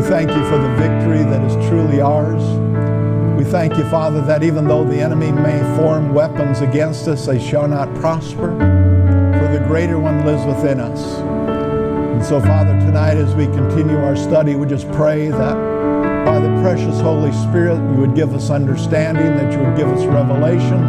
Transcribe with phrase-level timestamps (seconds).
[0.00, 2.42] We thank you for the victory that is truly ours.
[3.38, 7.38] We thank you, Father, that even though the enemy may form weapons against us, they
[7.38, 11.00] shall not prosper, for the greater one lives within us.
[11.20, 15.54] And so, Father, tonight as we continue our study, we just pray that
[16.26, 20.04] by the precious Holy Spirit, you would give us understanding, that you would give us
[20.04, 20.82] revelation,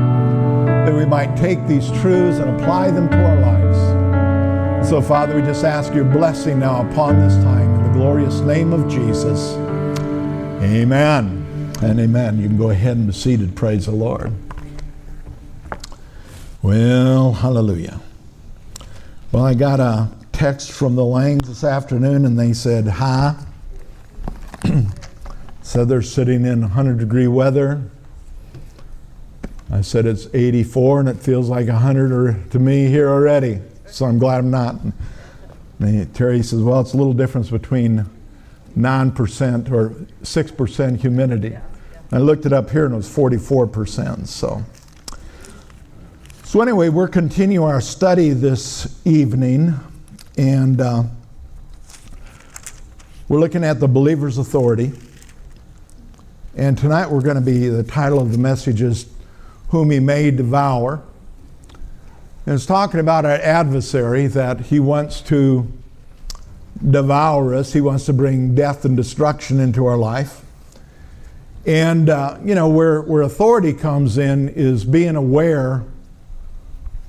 [0.66, 3.78] that we might take these truths and apply them to our lives.
[3.78, 7.65] And so, Father, we just ask your blessing now upon this time
[7.96, 9.54] glorious name of Jesus.
[10.62, 12.38] Amen and amen.
[12.38, 13.56] You can go ahead and be seated.
[13.56, 14.34] Praise the Lord.
[16.62, 18.02] Well, hallelujah.
[19.32, 23.38] Well, I got a text from the Langs this afternoon, and they said, Hi.
[25.62, 27.82] said they're sitting in 100 degree weather.
[29.72, 33.62] I said it's 84 and it feels like 100 or, to me here already.
[33.86, 34.76] So I'm glad I'm not.
[35.80, 38.06] And Terry says, Well, it's a little difference between
[38.78, 41.58] 9% or 6% humidity.
[42.12, 44.28] I looked it up here and it was 44%.
[44.28, 44.64] So,
[46.44, 49.74] so anyway, we're continuing our study this evening,
[50.38, 51.04] and uh,
[53.28, 54.92] we're looking at the believer's authority.
[56.56, 59.08] And tonight we're going to be, the title of the message is
[59.70, 61.04] Whom He May Devour.
[62.46, 65.72] And it's talking about our adversary that he wants to
[66.90, 70.42] devour us, he wants to bring death and destruction into our life.
[71.66, 75.84] And, uh, you know, where, where authority comes in is being aware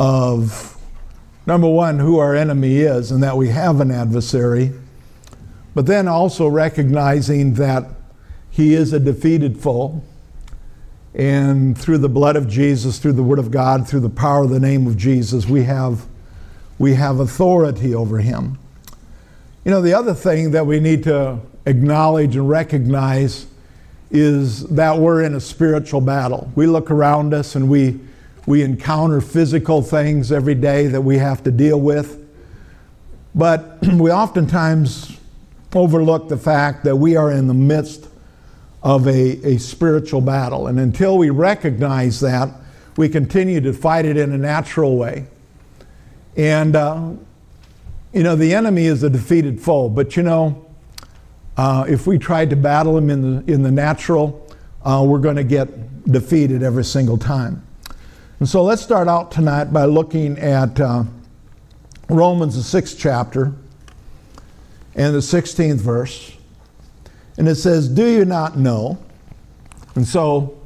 [0.01, 0.79] of,
[1.45, 4.73] number one, who our enemy is and that we have an adversary,
[5.75, 7.84] but then also recognizing that
[8.48, 10.03] he is a defeated foe.
[11.17, 14.50] And through the blood of Jesus, through the Word of God, through the power of
[14.50, 16.05] the name of Jesus, we have,
[16.78, 18.58] we have authority over him.
[19.64, 23.47] You know, the other thing that we need to acknowledge and recognize
[24.11, 26.53] is that we're in a spiritual battle.
[26.55, 27.98] We look around us and we,
[28.45, 32.29] we encounter physical things every day that we have to deal with.
[33.35, 35.19] But we oftentimes
[35.74, 38.07] overlook the fact that we are in the midst
[38.86, 40.69] of a, a spiritual battle.
[40.69, 42.48] And until we recognize that,
[42.97, 45.27] we continue to fight it in a natural way.
[46.36, 47.11] And, uh,
[48.13, 49.89] you know, the enemy is a defeated foe.
[49.89, 50.64] But, you know,
[51.57, 54.48] uh, if we tried to battle him in the, in the natural,
[54.85, 57.67] uh, we're going to get defeated every single time.
[58.39, 61.02] And so let's start out tonight by looking at uh,
[62.08, 63.52] Romans, the sixth chapter,
[64.95, 66.36] and the 16th verse.
[67.39, 68.98] And it says, Do you not know?
[69.95, 70.58] And so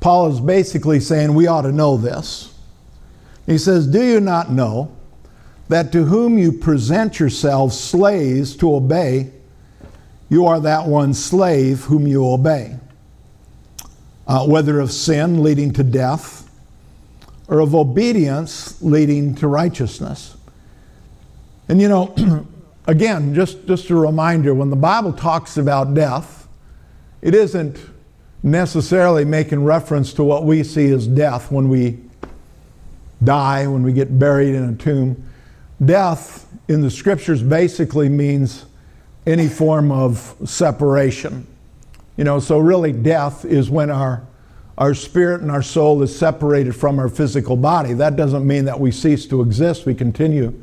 [0.00, 2.54] Paul is basically saying we ought to know this.
[3.46, 4.94] He says, Do you not know
[5.68, 9.32] that to whom you present yourselves slaves to obey,
[10.28, 12.76] you are that one slave whom you obey?
[14.26, 16.48] Uh, whether of sin leading to death
[17.48, 20.36] or of obedience leading to righteousness.
[21.68, 22.14] And you know,
[22.90, 26.48] again, just, just a reminder when the Bible talks about death,
[27.22, 27.78] it isn't
[28.42, 31.98] necessarily making reference to what we see as death when we
[33.22, 35.22] die, when we get buried in a tomb.
[35.84, 38.66] Death in the scriptures basically means
[39.24, 41.46] any form of separation.
[42.16, 44.26] You know, so really death is when our
[44.78, 47.92] our spirit and our soul is separated from our physical body.
[47.92, 49.84] That doesn't mean that we cease to exist.
[49.84, 50.58] We continue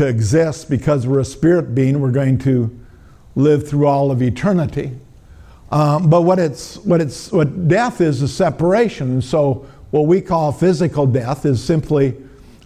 [0.00, 2.00] to exist because we're a spirit being.
[2.00, 2.74] We're going to
[3.36, 4.92] live through all of eternity.
[5.70, 9.10] Um, but what it's what it's what death is is separation.
[9.10, 12.16] And so what we call physical death is simply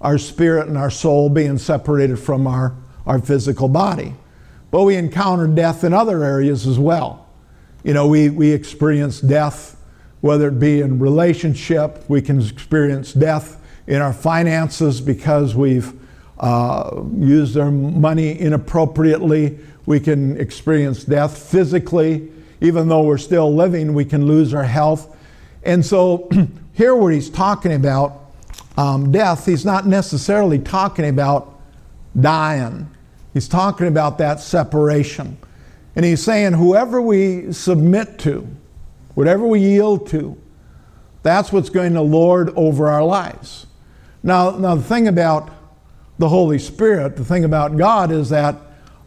[0.01, 4.15] our spirit and our soul being separated from our, our physical body.
[4.71, 7.27] But we encounter death in other areas as well.
[7.83, 9.77] You know, we, we experience death,
[10.21, 15.93] whether it be in relationship, we can experience death in our finances because we've
[16.39, 19.59] uh, used our money inappropriately.
[19.87, 22.31] We can experience death physically.
[22.61, 25.17] Even though we're still living, we can lose our health.
[25.63, 26.29] And so,
[26.73, 28.21] here, where he's talking about
[28.77, 31.61] um, death, he's not necessarily talking about
[32.19, 32.89] dying.
[33.33, 35.37] He's talking about that separation.
[35.97, 38.47] And he's saying, whoever we submit to,
[39.15, 40.37] whatever we yield to,
[41.23, 43.67] that's what's going to lord over our lives.
[44.23, 45.51] Now, now the thing about
[46.19, 48.57] the Holy Spirit, the thing about God is that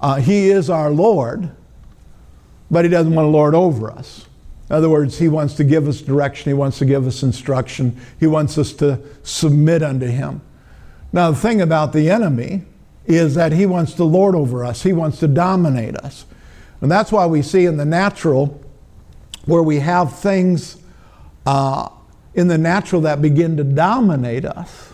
[0.02, 1.50] uh, He is our Lord,
[2.70, 4.26] but He doesn't want to lord over us.
[4.70, 8.00] In other words, He wants to give us direction, He wants to give us instruction,
[8.20, 10.42] He wants us to submit unto Him.
[11.14, 12.64] Now, the thing about the enemy
[13.08, 16.26] is that he wants to lord over us, he wants to dominate us.
[16.82, 18.62] And that's why we see in the natural
[19.46, 20.78] where we have things
[21.46, 21.90] uh,
[22.34, 24.94] in the natural that begin to dominate us.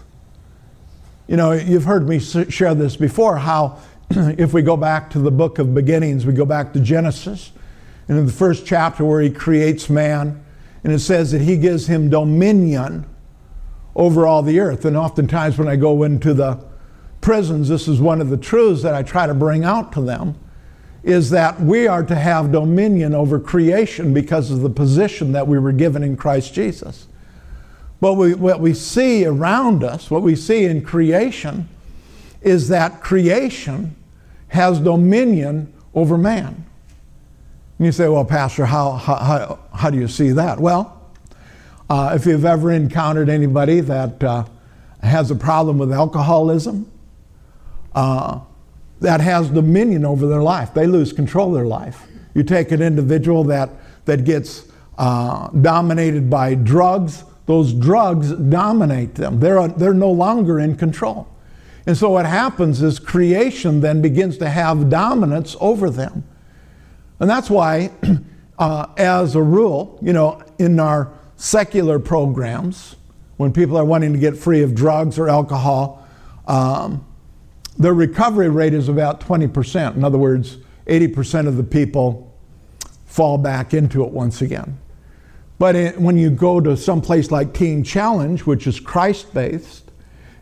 [1.33, 3.79] You know, you've heard me share this before how
[4.11, 7.51] if we go back to the book of beginnings, we go back to Genesis,
[8.07, 10.45] and in the first chapter where he creates man,
[10.83, 13.07] and it says that he gives him dominion
[13.95, 14.85] over all the earth.
[14.85, 16.63] And oftentimes when I go into the
[17.19, 20.35] prisons, this is one of the truths that I try to bring out to them
[21.01, 25.57] is that we are to have dominion over creation because of the position that we
[25.57, 27.07] were given in Christ Jesus.
[28.03, 31.69] But we, what we see around us, what we see in creation,
[32.41, 33.95] is that creation
[34.49, 36.65] has dominion over man.
[37.77, 40.59] And you say, well, Pastor, how, how, how, do you see that?
[40.59, 41.01] Well,
[41.89, 44.43] uh, if you've ever encountered anybody that uh,
[45.01, 46.91] has a problem with alcoholism,
[47.95, 48.41] uh,
[48.99, 52.05] that has dominion over their life, they lose control of their life.
[52.33, 53.69] You take an individual that,
[54.03, 54.65] that gets
[54.97, 59.39] uh, dominated by drugs, those drugs dominate them.
[59.39, 61.27] They're, they're no longer in control.
[61.85, 66.23] And so what happens is creation then begins to have dominance over them.
[67.19, 67.91] And that's why,
[68.57, 72.95] uh, as a rule, you know, in our secular programs,
[73.37, 76.07] when people are wanting to get free of drugs or alcohol,
[76.47, 77.05] um,
[77.77, 79.95] the recovery rate is about 20%.
[79.95, 82.33] In other words, 80% of the people
[83.05, 84.77] fall back into it once again.
[85.59, 89.91] But when you go to some place like Teen Challenge, which is Christ based,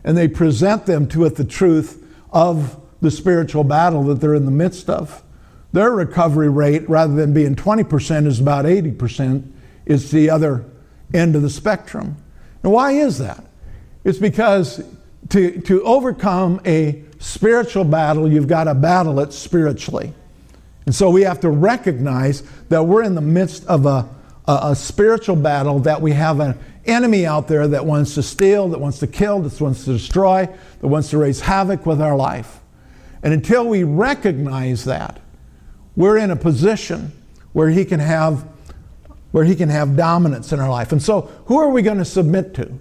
[0.04, 4.44] and they present them to it the truth of the spiritual battle that they're in
[4.44, 5.22] the midst of,
[5.72, 9.50] their recovery rate, rather than being 20%, is about 80%.
[9.86, 10.64] It's the other
[11.14, 12.16] end of the spectrum.
[12.62, 13.44] And why is that?
[14.04, 14.84] It's because
[15.30, 20.12] to, to overcome a spiritual battle, you've got to battle it spiritually.
[20.84, 24.08] And so we have to recognize that we're in the midst of a,
[24.46, 28.68] a, a, spiritual battle, that we have an enemy out there that wants to steal,
[28.68, 30.48] that wants to kill, that wants to destroy,
[30.80, 32.60] that wants to raise havoc with our life.
[33.22, 35.20] And until we recognize that,
[35.94, 37.12] we're in a position
[37.52, 38.48] where he can have
[39.32, 40.92] where he can have dominance in our life.
[40.92, 42.64] And so who are we going to submit to?
[42.64, 42.78] You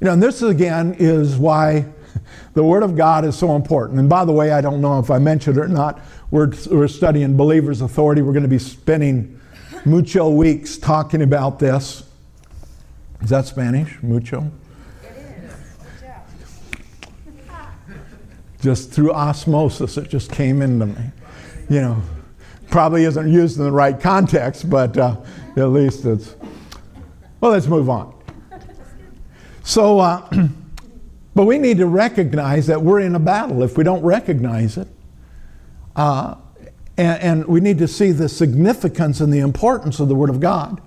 [0.00, 1.86] know, and this again is why
[2.54, 3.98] the Word of God is so important.
[3.98, 6.88] And by the way, I don't know if I mentioned it or not, we're, we're
[6.88, 8.22] studying Believer's Authority.
[8.22, 9.40] We're going to be spending
[9.84, 12.04] mucho weeks talking about this.
[13.22, 14.02] Is that Spanish?
[14.02, 14.50] Mucho?
[15.02, 16.02] It is.
[18.60, 21.10] Just through osmosis, it just came into me.
[21.68, 22.02] You know,
[22.68, 25.16] probably isn't used in the right context, but uh,
[25.56, 26.34] at least it's.
[27.40, 28.14] Well, let's move on.
[29.62, 30.28] So, uh,
[31.34, 33.62] but we need to recognize that we're in a battle.
[33.62, 34.88] If we don't recognize it,
[35.96, 36.36] uh,
[36.96, 40.40] and, and, we need to see the significance and the importance of the Word of
[40.40, 40.80] God.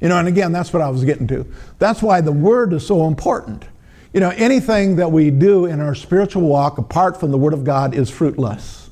[0.00, 1.46] You know, and again, that's what I was getting to.
[1.78, 3.64] That's why the Word is so important.
[4.12, 7.64] You know, anything that we do in our spiritual walk apart from the Word of
[7.64, 8.90] God is fruitless.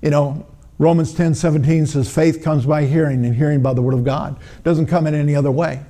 [0.00, 0.46] You know,
[0.78, 4.40] Romans 10 17 says, faith comes by hearing, and hearing by the Word of God.
[4.58, 5.82] It doesn't come in any other way.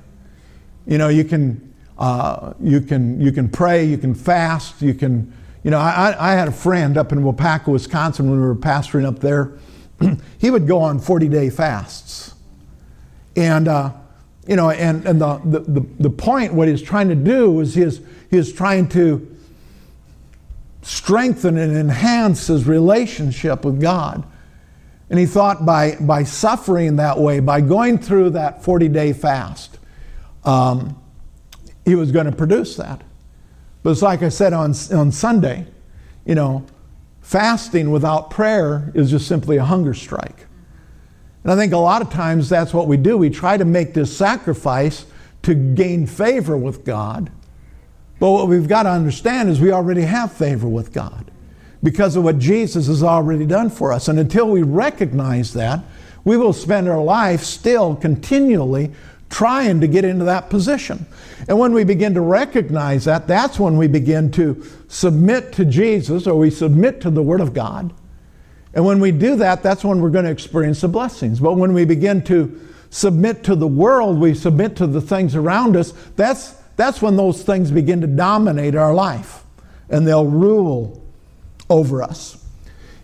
[0.85, 5.33] You know, you can, uh, you can, you can pray, you can fast, you can
[5.63, 9.05] you know, I, I had a friend up in Waupaca, Wisconsin, when we were pastoring
[9.05, 9.53] up there.
[10.39, 12.33] he would go on 40 day fasts.
[13.35, 13.91] And, uh,
[14.47, 17.81] you know, and, and the, the, the point, what he's trying to do is he
[17.81, 18.01] is,
[18.31, 19.35] he is trying to
[20.81, 24.25] strengthen and enhance his relationship with God.
[25.09, 29.77] And he thought by, by suffering that way, by going through that 40 day fast,
[30.45, 30.99] um,
[31.83, 33.01] he was going to produce that.
[33.83, 35.67] But it's like I said on, on Sunday,
[36.25, 36.65] you know,
[37.21, 40.47] fasting without prayer is just simply a hunger strike.
[41.43, 43.17] And I think a lot of times that's what we do.
[43.17, 45.05] We try to make this sacrifice
[45.43, 47.31] to gain favor with God.
[48.19, 51.31] But what we've got to understand is we already have favor with God
[51.81, 54.09] because of what Jesus has already done for us.
[54.09, 55.81] And until we recognize that,
[56.25, 58.91] we will spend our life still continually
[59.29, 61.05] trying to get into that position.
[61.47, 66.27] And when we begin to recognize that, that's when we begin to submit to Jesus
[66.27, 67.93] or we submit to the Word of God.
[68.73, 71.39] And when we do that, that's when we're going to experience the blessings.
[71.39, 72.59] But when we begin to
[72.89, 77.43] submit to the world, we submit to the things around us, that's, that's when those
[77.43, 79.43] things begin to dominate our life
[79.89, 81.03] and they'll rule
[81.69, 82.43] over us.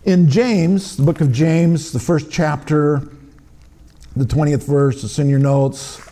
[0.04, 3.08] In James, the book of James, the first chapter,
[4.14, 6.05] the 20th verse, it's in your notes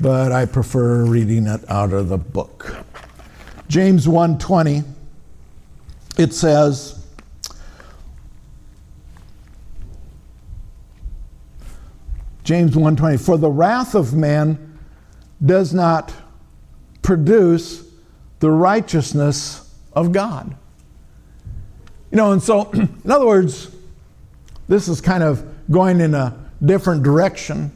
[0.00, 2.76] but I prefer reading it out of the book.
[3.68, 4.84] James 1:20
[6.16, 6.98] it says
[12.42, 14.78] James 1:20 For the wrath of man
[15.44, 16.12] does not
[17.02, 17.84] produce
[18.40, 20.54] the righteousness of God.
[22.10, 23.70] You know, and so in other words,
[24.66, 27.70] this is kind of going in a different direction.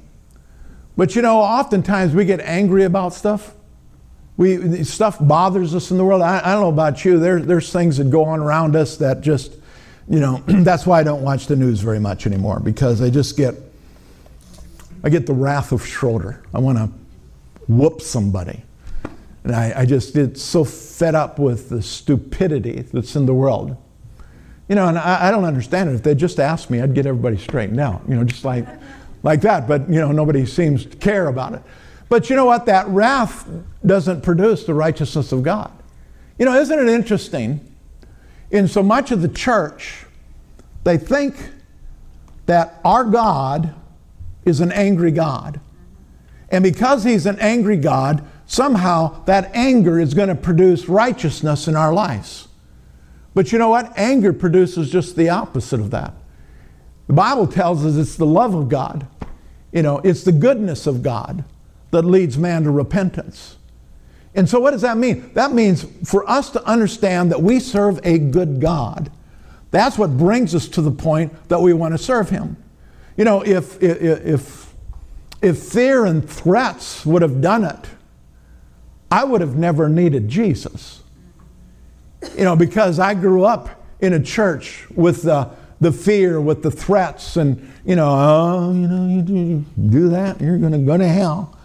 [0.96, 3.54] But you know, oftentimes we get angry about stuff.
[4.36, 6.22] We stuff bothers us in the world.
[6.22, 7.18] I, I don't know about you.
[7.18, 9.56] There, there's things that go on around us that just,
[10.08, 13.36] you know, that's why I don't watch the news very much anymore because I just
[13.36, 13.54] get,
[15.04, 16.42] I get the wrath of Schroeder.
[16.54, 16.90] I want to
[17.68, 18.62] whoop somebody.
[19.44, 23.76] And I, I just get so fed up with the stupidity that's in the world.
[24.68, 25.94] You know, and I, I don't understand it.
[25.94, 28.66] If they just asked me, I'd get everybody straightened out, you know, just like,
[29.22, 29.66] like that.
[29.68, 31.62] But, you know, nobody seems to care about it.
[32.08, 32.66] But you know what?
[32.66, 33.48] That wrath
[33.84, 35.72] doesn't produce the righteousness of God.
[36.38, 37.72] You know, isn't it interesting?
[38.50, 40.04] In so much of the church,
[40.84, 41.36] they think
[42.46, 43.74] that our God
[44.44, 45.60] is an angry God.
[46.50, 51.76] And because he's an angry God, somehow that anger is going to produce righteousness in
[51.76, 52.48] our lives.
[53.34, 53.96] But you know what?
[53.96, 56.12] Anger produces just the opposite of that.
[57.06, 59.06] The Bible tells us it's the love of God,
[59.72, 61.44] you know, it's the goodness of God
[61.90, 63.56] that leads man to repentance.
[64.34, 65.30] And so, what does that mean?
[65.34, 69.10] That means for us to understand that we serve a good God.
[69.70, 72.56] That's what brings us to the point that we want to serve Him.
[73.16, 74.72] You know, if, if,
[75.42, 77.88] if fear and threats would have done it,
[79.10, 81.02] I would have never needed Jesus.
[82.36, 83.68] You know, because I grew up
[84.00, 85.50] in a church with the,
[85.82, 90.40] the fear, with the threats, and, you know, oh, you know, you do, do that,
[90.40, 91.58] you're going to go to hell.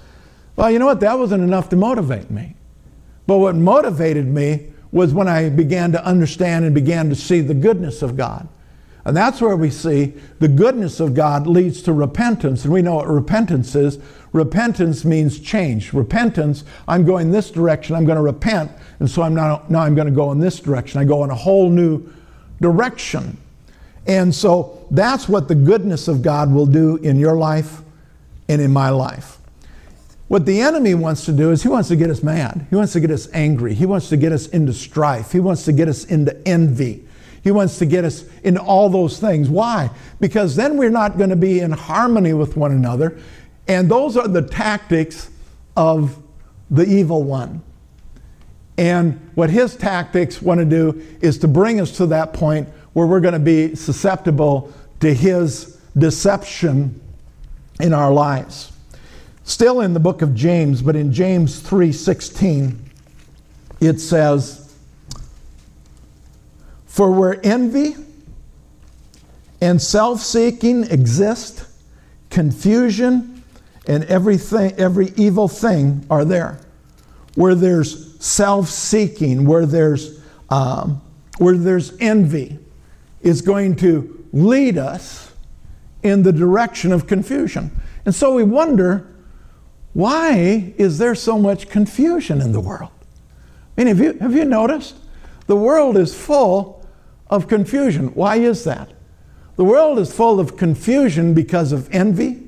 [0.56, 1.02] Well, you know what?
[1.02, 2.56] That wasn't enough to motivate me.
[3.28, 7.54] But what motivated me was when I began to understand and began to see the
[7.54, 8.48] goodness of God.
[9.06, 12.64] And that's where we see the goodness of God leads to repentance.
[12.64, 14.00] And we know what repentance is.
[14.34, 15.94] Repentance means change.
[15.94, 19.94] Repentance, I'm going this direction, I'm going to repent, and so I'm not, now I'm
[19.94, 21.00] going to go in this direction.
[21.00, 22.12] I go in a whole new
[22.60, 23.38] direction.
[24.08, 27.82] And so that's what the goodness of God will do in your life
[28.48, 29.38] and in my life.
[30.30, 32.68] What the enemy wants to do is he wants to get us mad.
[32.70, 33.74] He wants to get us angry.
[33.74, 35.32] He wants to get us into strife.
[35.32, 37.06] He wants to get us into envy.
[37.44, 39.50] He wants to get us into all those things.
[39.50, 39.90] Why?
[40.20, 43.20] Because then we're not going to be in harmony with one another.
[43.70, 45.30] And those are the tactics
[45.78, 46.22] of
[46.70, 47.62] the evil one.
[48.78, 53.06] And what his tactics want to do is to bring us to that point where
[53.06, 57.00] we're going to be susceptible to his deception
[57.80, 58.72] in our lives.
[59.44, 62.80] Still in the book of James, but in James 3:16,
[63.80, 64.74] it says,
[66.88, 67.98] "For where envy
[69.62, 71.66] and self-seeking exist,
[72.32, 73.44] confusion
[73.86, 76.58] and everything, every evil thing are there.
[77.36, 81.00] Where there's self-seeking, where there's um,
[81.38, 82.58] where there's envy,
[83.28, 85.34] is going to lead us
[86.04, 87.72] in the direction of confusion.
[88.06, 89.08] And so we wonder
[89.94, 92.92] why is there so much confusion in the world?
[93.78, 94.96] I mean, have you, have you noticed?
[95.48, 96.86] The world is full
[97.30, 98.14] of confusion.
[98.14, 98.90] Why is that?
[99.56, 102.44] The world is full of confusion because of envy,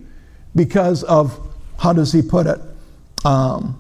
[0.55, 1.39] because of,
[1.79, 2.59] how does he put it?
[3.25, 3.79] Um,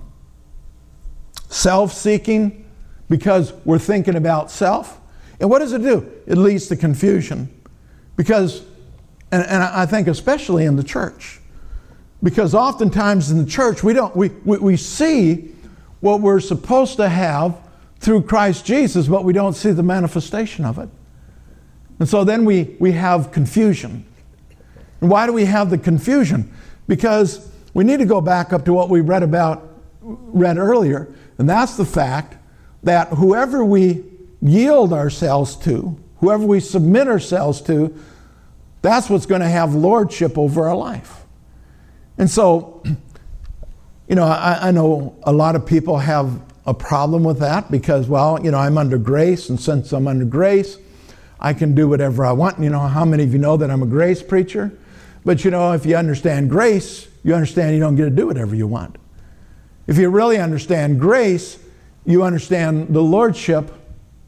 [1.49, 2.65] self seeking,
[3.07, 4.99] because we're thinking about self.
[5.39, 6.11] And what does it do?
[6.27, 7.49] It leads to confusion.
[8.15, 8.61] Because,
[9.31, 11.39] and, and I think especially in the church,
[12.21, 15.53] because oftentimes in the church, we, don't, we, we, we see
[16.01, 17.57] what we're supposed to have
[17.99, 20.89] through Christ Jesus, but we don't see the manifestation of it.
[21.99, 24.05] And so then we, we have confusion.
[25.01, 26.53] And why do we have the confusion?
[26.87, 29.65] Because we need to go back up to what we read about
[30.01, 32.37] read earlier, and that's the fact
[32.83, 34.03] that whoever we
[34.41, 37.93] yield ourselves to, whoever we submit ourselves to,
[38.81, 41.23] that's what's going to have lordship over our life.
[42.17, 42.83] And so,
[44.07, 48.07] you know, I, I, know a lot of people have a problem with that because,
[48.07, 50.77] well, you know, I'm under grace, and since I'm under grace,
[51.39, 52.59] I can do whatever I want.
[52.59, 54.77] You know, how many of you know that I'm a grace preacher?
[55.25, 58.55] But you know, if you understand grace, you understand you don't get to do whatever
[58.55, 58.97] you want.
[59.87, 61.59] If you really understand grace,
[62.05, 63.71] you understand the lordship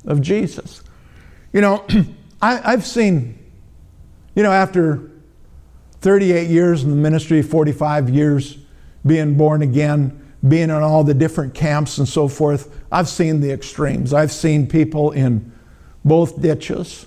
[0.05, 0.81] of Jesus.
[1.53, 1.85] You know,
[2.41, 3.37] I, have seen,
[4.35, 5.11] you know, after
[6.01, 8.57] 38 years in the ministry, 45 years
[9.05, 10.17] being born again,
[10.47, 14.13] being in all the different camps and so forth, I've seen the extremes.
[14.13, 15.51] I've seen people in
[16.03, 17.05] both ditches.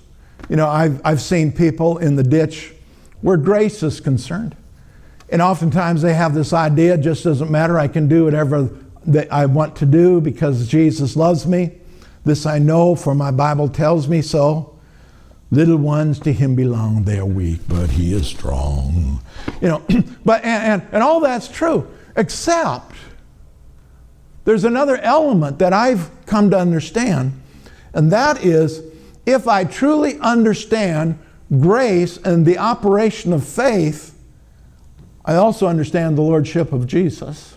[0.49, 2.75] You know, I've, I've seen people in the ditch
[3.23, 4.57] where grace is concerned.
[5.31, 8.71] And oftentimes they have this idea, it just doesn't matter, I can do whatever
[9.07, 11.81] that I want to do because Jesus loves me.
[12.25, 14.71] This I know, for my Bible tells me so.
[15.51, 19.23] Little ones to him belong, they are weak, but he is strong.
[19.61, 19.83] You know,
[20.25, 22.97] but and, and, and all that's true, except
[24.45, 27.41] there's another element that I've come to understand,
[27.93, 28.83] and that is
[29.27, 31.19] if I truly understand
[31.61, 34.19] grace and the operation of faith,
[35.25, 37.57] I also understand the Lordship of Jesus.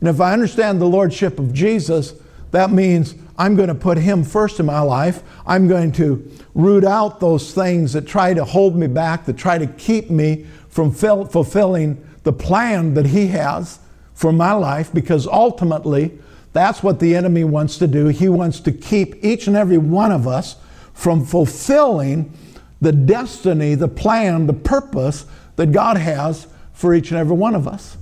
[0.00, 2.14] And if I understand the Lordship of Jesus,
[2.50, 5.22] that means I'm going to put Him first in my life.
[5.46, 9.58] I'm going to root out those things that try to hold me back, that try
[9.58, 13.78] to keep me from fulfilling the plan that He has
[14.14, 16.18] for my life, because ultimately,
[16.52, 18.06] that's what the enemy wants to do.
[18.06, 20.56] He wants to keep each and every one of us
[20.94, 22.32] from fulfilling
[22.80, 25.26] the destiny, the plan, the purpose
[25.56, 27.98] that God has for each and every one of us.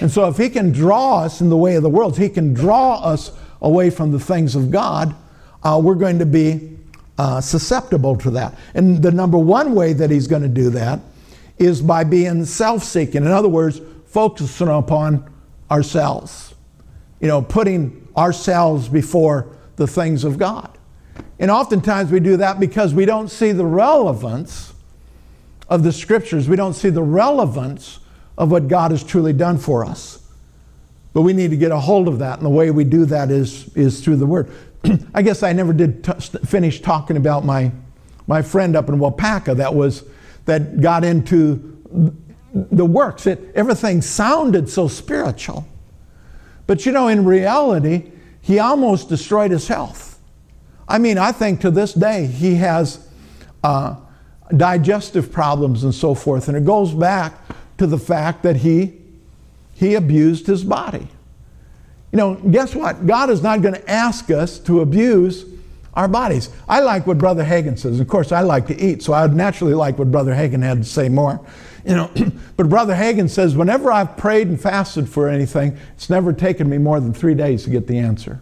[0.00, 2.54] And so, if He can draw us in the way of the world, He can
[2.54, 5.14] draw us away from the things of God,
[5.62, 6.76] uh, we're going to be
[7.18, 8.56] uh, susceptible to that.
[8.74, 11.00] And the number one way that He's going to do that
[11.58, 13.24] is by being self seeking.
[13.24, 15.28] In other words, focusing upon
[15.70, 16.54] ourselves,
[17.20, 20.76] you know, putting ourselves before the things of God.
[21.38, 24.72] And oftentimes we do that because we don't see the relevance
[25.68, 26.48] of the scriptures.
[26.48, 28.00] We don't see the relevance
[28.38, 30.24] of what God has truly done for us.
[31.12, 33.30] But we need to get a hold of that, and the way we do that
[33.30, 34.50] is, is through the Word.
[35.14, 36.12] I guess I never did t-
[36.46, 37.72] finish talking about my,
[38.28, 40.04] my friend up in Waupaca that was
[40.44, 41.76] that got into
[42.54, 43.26] the works.
[43.26, 45.66] It, everything sounded so spiritual.
[46.66, 50.18] But you know, in reality, he almost destroyed his health.
[50.88, 53.06] I mean, I think to this day he has
[53.62, 53.96] uh,
[54.56, 57.34] digestive problems and so forth, and it goes back
[57.78, 58.94] to the fact that he,
[59.74, 61.08] he abused his body.
[62.12, 63.06] You know, guess what?
[63.06, 65.44] God is not going to ask us to abuse
[65.94, 66.50] our bodies.
[66.68, 68.00] I like what Brother Hagin says.
[68.00, 70.78] Of course, I like to eat, so I would naturally like what Brother Hagin had
[70.78, 71.44] to say more.
[71.84, 72.10] You know,
[72.56, 76.78] but Brother Hagin says, whenever I've prayed and fasted for anything, it's never taken me
[76.78, 78.40] more than three days to get the answer.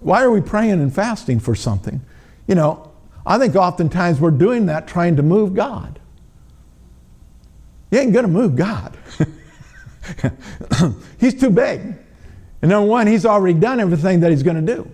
[0.00, 2.00] Why are we praying and fasting for something?
[2.46, 2.92] You know,
[3.26, 5.98] I think oftentimes we're doing that trying to move God.
[7.94, 8.96] You ain't going to move God.
[11.20, 11.94] he's too big.
[12.60, 14.90] And number one, he's already done everything that he's going to do.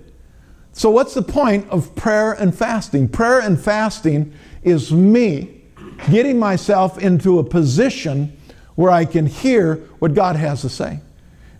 [0.75, 3.09] So, what's the point of prayer and fasting?
[3.09, 5.63] Prayer and fasting is me
[6.11, 8.37] getting myself into a position
[8.75, 11.01] where I can hear what God has to say.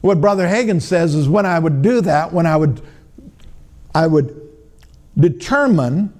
[0.03, 2.83] What Brother Hagin says is when I would do that, when I would,
[3.95, 4.39] I would
[5.19, 6.13] determine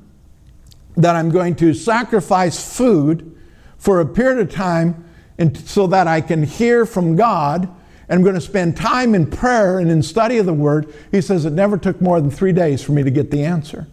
[0.97, 3.39] that I'm going to sacrifice food
[3.77, 5.05] for a period of time
[5.41, 9.25] and so that I can hear from God and I'm going to spend time in
[9.25, 12.53] prayer and in study of the Word, he says it never took more than three
[12.53, 13.87] days for me to get the answer.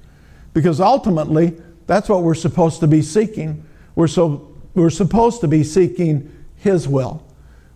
[0.54, 1.56] Because ultimately,
[1.86, 3.64] that's what we're supposed to be seeking.
[3.96, 7.24] We're, so, we're supposed to be seeking His will.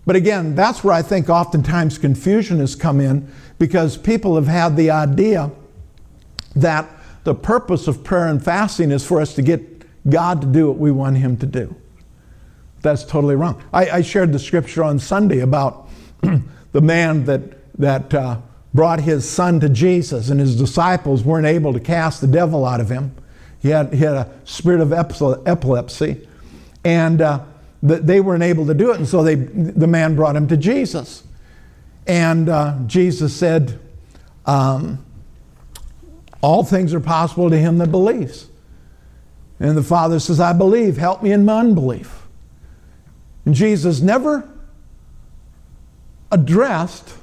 [0.06, 4.76] But again, that's where I think oftentimes confusion has come in because people have had
[4.76, 5.52] the idea
[6.56, 6.90] that
[7.24, 10.80] the purpose of prayer and fasting is for us to get God to do what
[10.80, 11.76] we want Him to do.
[12.82, 13.62] That's totally wrong.
[13.72, 15.90] I, I shared the scripture on Sunday about
[16.72, 17.42] the man that,
[17.80, 18.42] that uh,
[18.74, 22.80] brought his son to Jesus, and his disciples weren't able to cast the devil out
[22.80, 23.16] of him.
[23.62, 26.28] He had, he had a spirit of epilepsy,
[26.84, 27.44] and uh,
[27.84, 31.24] they weren't able to do it, and so they, the man brought him to Jesus.
[32.08, 33.80] And uh, Jesus said,
[34.46, 35.06] um,
[36.42, 38.48] All things are possible to him that believes.
[39.60, 42.21] And the father says, I believe, help me in my unbelief.
[43.50, 44.48] Jesus never
[46.32, 47.16] addressed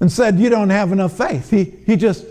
[0.00, 1.50] and said, You don't have enough faith.
[1.50, 2.24] He, he just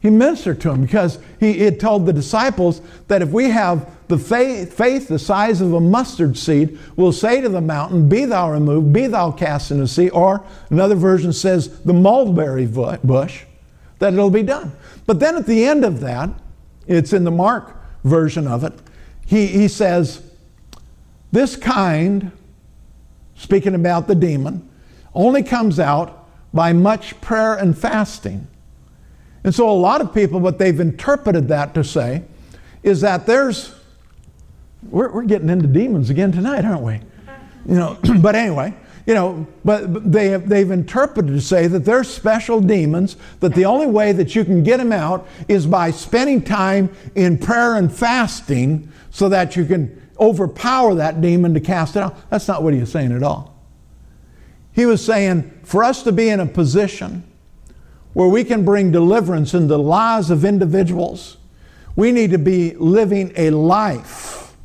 [0.00, 4.18] he ministered to him because he had told the disciples that if we have the
[4.18, 8.52] faith, faith the size of a mustard seed, we'll say to the mountain, Be thou
[8.52, 10.08] removed, be thou cast into the sea.
[10.10, 13.44] Or another version says, The mulberry bush,
[13.98, 14.72] that it'll be done.
[15.04, 16.30] But then at the end of that,
[16.86, 18.72] it's in the Mark version of it,
[19.26, 20.22] he, he says,
[21.32, 22.32] this kind,
[23.36, 24.68] speaking about the demon,
[25.14, 28.46] only comes out by much prayer and fasting.
[29.44, 32.22] And so, a lot of people, what they've interpreted that to say
[32.82, 33.74] is that there's,
[34.88, 37.00] we're, we're getting into demons again tonight, aren't we?
[37.66, 38.74] You know, but anyway,
[39.06, 43.64] you know, but they have, they've interpreted to say that they're special demons, that the
[43.64, 47.90] only way that you can get them out is by spending time in prayer and
[47.92, 52.30] fasting so that you can overpower that demon to cast it out.
[52.30, 53.54] That's not what he was saying at all.
[54.72, 57.24] He was saying for us to be in a position
[58.12, 61.36] where we can bring deliverance in the lives of individuals,
[61.96, 64.56] we need to be living a life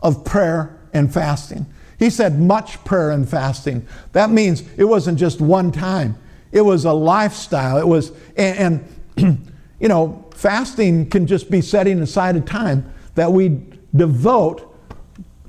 [0.00, 1.66] of prayer and fasting.
[1.98, 3.86] He said much prayer and fasting.
[4.12, 6.18] That means it wasn't just one time,
[6.50, 7.78] it was a lifestyle.
[7.78, 8.84] It was, and,
[9.16, 9.48] and
[9.80, 13.60] you know, fasting can just be setting aside a time that we
[13.94, 14.71] devote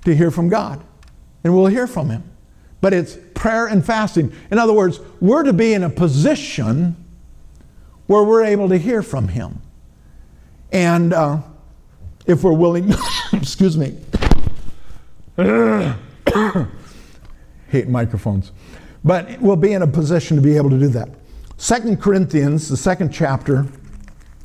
[0.06, 0.84] to hear from God.
[1.44, 2.24] And we'll hear from Him.
[2.82, 4.34] But it's prayer and fasting.
[4.52, 6.96] In other words, we're to be in a position
[8.08, 9.62] where we're able to hear from Him.
[10.72, 11.42] And uh,
[12.26, 12.94] if we're willing,
[13.34, 13.98] excuse me.
[17.70, 18.52] hate microphones.
[19.04, 21.10] But we'll be in a position to be able to do that.
[21.58, 23.66] Second Corinthians, the second chapter,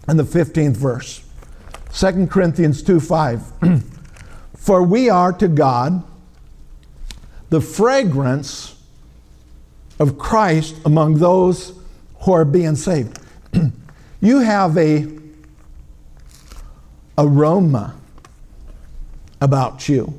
[0.07, 1.25] and the 15th verse.
[1.91, 3.53] Second Corinthians 2 5.
[4.59, 6.05] For we are to God
[7.49, 8.75] the fragrance
[9.99, 11.73] of Christ among those
[12.21, 13.19] who are being saved.
[14.21, 15.09] you have a
[17.17, 17.95] aroma
[19.41, 20.13] about you.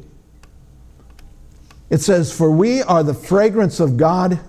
[1.89, 4.39] It says, For we are the fragrance of God,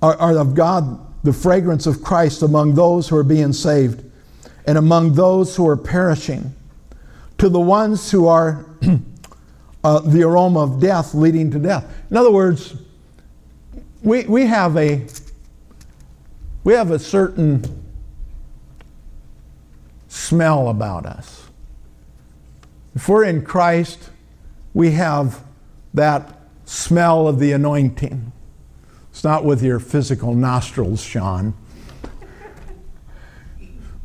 [0.00, 4.04] are, are of God the fragrance of Christ among those who are being saved
[4.66, 6.54] and among those who are perishing.
[7.38, 8.66] To the ones who are
[9.84, 11.84] uh, the aroma of death leading to death.
[12.10, 12.74] In other words,
[14.02, 15.06] we, we have a
[16.64, 17.84] we have a certain
[20.08, 21.46] smell about us.
[22.96, 24.10] If we're in Christ,
[24.74, 25.44] we have
[25.94, 28.32] that smell of the anointing.
[29.10, 31.54] It's not with your physical nostrils, Sean.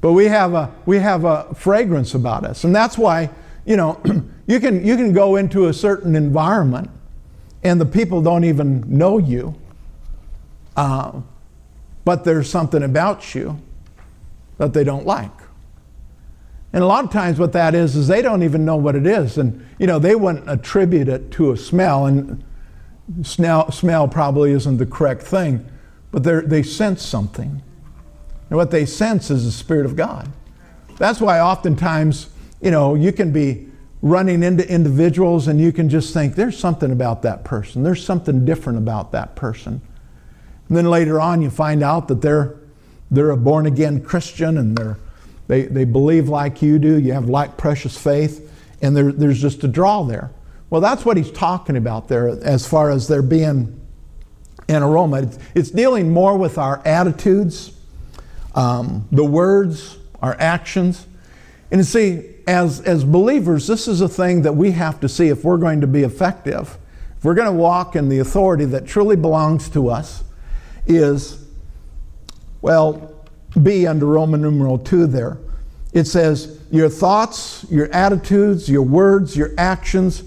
[0.02, 2.64] But we have a we have a fragrance about us.
[2.64, 3.30] And that's why,
[3.66, 4.02] you know,
[4.48, 6.90] you can you can go into a certain environment
[7.64, 9.56] and the people don't even know you.
[10.76, 11.22] Uh,
[12.04, 13.60] but there's something about you
[14.58, 15.32] that they don't like.
[16.74, 19.06] And a lot of times what that is is they don't even know what it
[19.06, 19.38] is.
[19.38, 22.06] And, you know, they wouldn't attribute it to a smell.
[22.06, 22.44] And
[23.24, 25.70] smell, smell probably isn't the correct thing.
[26.12, 27.62] But they sense something.
[28.52, 30.32] And what they sense is the Spirit of God.
[30.98, 32.30] That's why oftentimes,
[32.62, 33.68] you know, you can be
[34.04, 37.82] running into individuals and you can just think, there's something about that person.
[37.82, 39.82] There's something different about that person.
[40.68, 42.60] And then later on, you find out that they're,
[43.10, 44.98] they're a born again Christian and they're
[45.52, 46.98] they, they believe like you do.
[46.98, 48.50] You have like precious faith.
[48.82, 50.32] And there, there's just a draw there.
[50.70, 53.78] Well, that's what he's talking about there as far as there being
[54.70, 55.24] an aroma.
[55.24, 57.74] It's, it's dealing more with our attitudes,
[58.56, 61.08] um, the words, our actions.
[61.72, 65.30] And you see, as, as believers, this is a thing that we have to see
[65.30, 66.78] if we're going to be effective.
[67.18, 70.24] If we're going to walk in the authority that truly belongs to us,
[70.88, 71.46] is,
[72.62, 73.26] well,
[73.62, 75.38] B under Roman numeral 2 there.
[75.94, 80.24] It says, Your thoughts, your attitudes, your words, your actions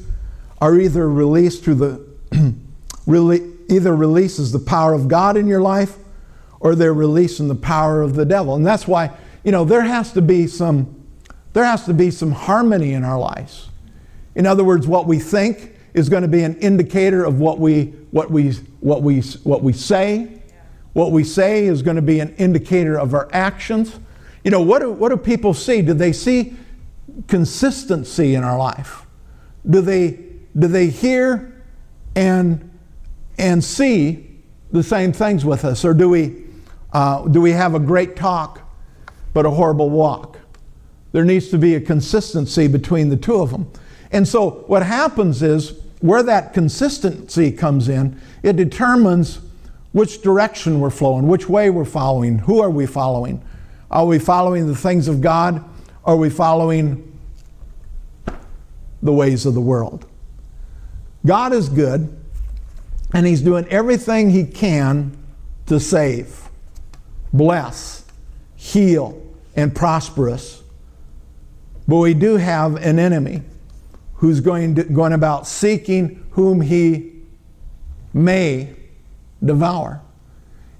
[0.60, 2.54] are either released through the,
[3.06, 5.96] really, either releases the power of God in your life
[6.64, 8.56] or they're releasing the power of the devil.
[8.56, 9.12] And that's why,
[9.44, 11.00] you know, there has to be some,
[11.52, 13.68] there has to be some harmony in our lives.
[14.34, 17.84] In other words, what we think is going to be an indicator of what we,
[18.10, 20.40] what we, what we, what we say
[20.94, 23.98] what we say is going to be an indicator of our actions.
[24.44, 25.82] You know, what do, what do people see?
[25.82, 26.54] Do they see
[27.26, 29.04] consistency in our life?
[29.68, 30.20] Do they,
[30.56, 31.62] do they hear
[32.14, 32.70] and,
[33.38, 35.84] and see the same things with us?
[35.84, 36.43] Or do we,
[36.94, 38.60] uh, do we have a great talk
[39.32, 40.38] but a horrible walk?
[41.12, 43.70] There needs to be a consistency between the two of them.
[44.10, 49.40] And so what happens is where that consistency comes in, it determines
[49.92, 53.42] which direction we're flowing, which way we're following, who are we following?
[53.90, 55.64] Are we following the things of God?
[56.04, 57.16] Are we following
[59.02, 60.04] the ways of the world?
[61.24, 62.14] God is good,
[63.14, 65.16] and He's doing everything He can
[65.66, 66.43] to save,
[67.34, 68.04] bless,
[68.56, 69.20] heal,
[69.54, 70.62] and prosper us.
[71.86, 73.42] But we do have an enemy
[74.14, 77.12] who's going, to, going about seeking whom He
[78.14, 78.74] may
[79.44, 80.00] devour.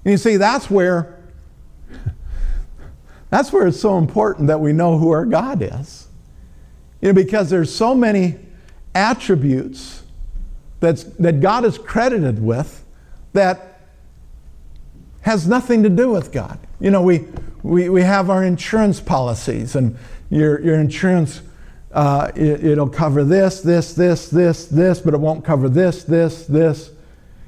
[0.03, 1.19] And you see, that's where
[3.29, 6.07] that's where it's so important that we know who our God is.
[7.01, 8.35] You know, because there's so many
[8.95, 10.03] attributes
[10.79, 12.83] that's, that God is credited with
[13.33, 13.74] that
[15.25, 16.59] has nothing to do with God.
[16.79, 17.25] You know, we,
[17.63, 19.97] we, we have our insurance policies, and
[20.29, 21.41] your, your insurance,
[21.91, 26.45] uh, it, will cover this, this, this, this, this, but it won't cover this, this,
[26.45, 26.91] this,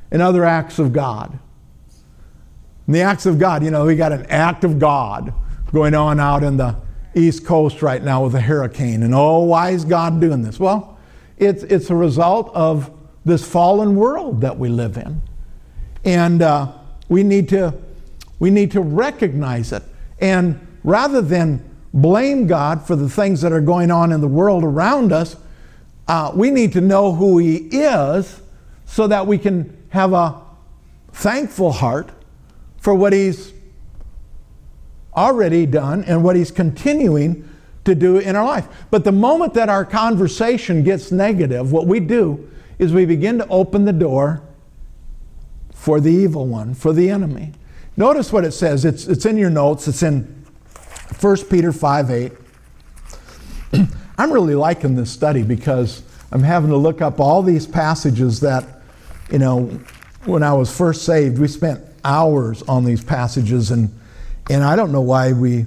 [0.09, 1.37] and other acts of God.
[2.87, 5.31] And the acts of God, you know, we got an act of God
[5.71, 6.77] going on out in the
[7.13, 9.03] East Coast right now with a hurricane.
[9.03, 10.59] And oh, why is God doing this?
[10.59, 10.97] Well,
[11.37, 12.89] it's, it's a result of
[13.23, 15.21] this fallen world that we live in.
[16.03, 16.73] And uh,
[17.09, 17.73] we, need to,
[18.39, 19.83] we need to recognize it.
[20.19, 24.63] And rather than blame God for the things that are going on in the world
[24.63, 25.35] around us,
[26.07, 28.41] uh, we need to know who He is
[28.85, 30.41] so that we can have a
[31.11, 32.09] thankful heart
[32.77, 33.53] for what He's
[35.15, 37.49] already done and what He's continuing
[37.83, 38.67] to do in our life.
[38.91, 43.47] But the moment that our conversation gets negative, what we do is we begin to
[43.47, 44.43] open the door
[45.77, 47.53] for the evil one, for the enemy.
[47.95, 48.83] Notice what it says.
[48.83, 49.87] It's, it's in your notes.
[49.87, 50.23] It's in
[51.21, 52.31] 1 Peter 5 8.
[54.17, 58.65] I'm really liking this study because I'm having to look up all these passages that,
[59.31, 59.65] you know,
[60.25, 63.89] when I was first saved, we spent hours on these passages, and,
[64.49, 65.65] and I don't know why we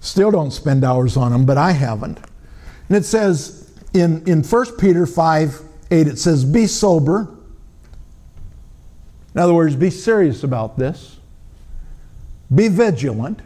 [0.00, 2.18] still don't spend hours on them, but I haven't.
[2.88, 7.34] And it says in, in 1 Peter 5 8, it says, Be sober.
[9.38, 11.16] In other words, be serious about this.
[12.52, 13.38] Be vigilant.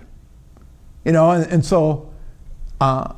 [1.04, 2.10] You know, and, and so
[2.80, 3.12] uh,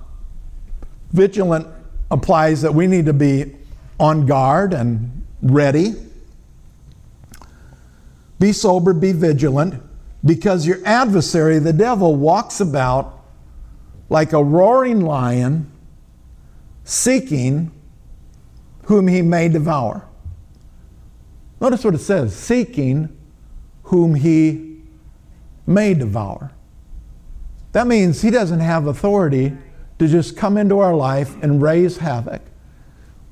[1.12, 1.68] vigilant
[2.10, 3.54] applies that we need to be
[4.00, 5.94] on guard and ready.
[8.40, 9.80] Be sober, be vigilant,
[10.24, 13.20] because your adversary, the devil, walks about
[14.08, 15.70] like a roaring lion,
[16.82, 17.70] seeking
[18.86, 20.08] whom he may devour.
[21.64, 23.08] Notice what it says seeking
[23.84, 24.82] whom he
[25.66, 26.52] may devour.
[27.72, 29.56] That means he doesn't have authority
[29.98, 32.42] to just come into our life and raise havoc.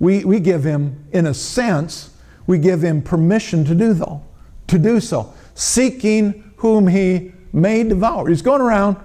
[0.01, 2.17] We, we give him, in a sense,
[2.47, 4.23] we give him permission to do though,
[4.69, 8.31] to do so, seeking whom he may devour.
[8.31, 8.97] He's going around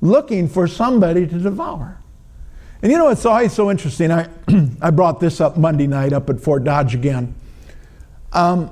[0.00, 1.98] looking for somebody to devour.
[2.82, 4.12] And you know, it's always so interesting.
[4.12, 4.28] I,
[4.80, 7.34] I brought this up Monday night up at Fort Dodge again.
[8.32, 8.70] Um,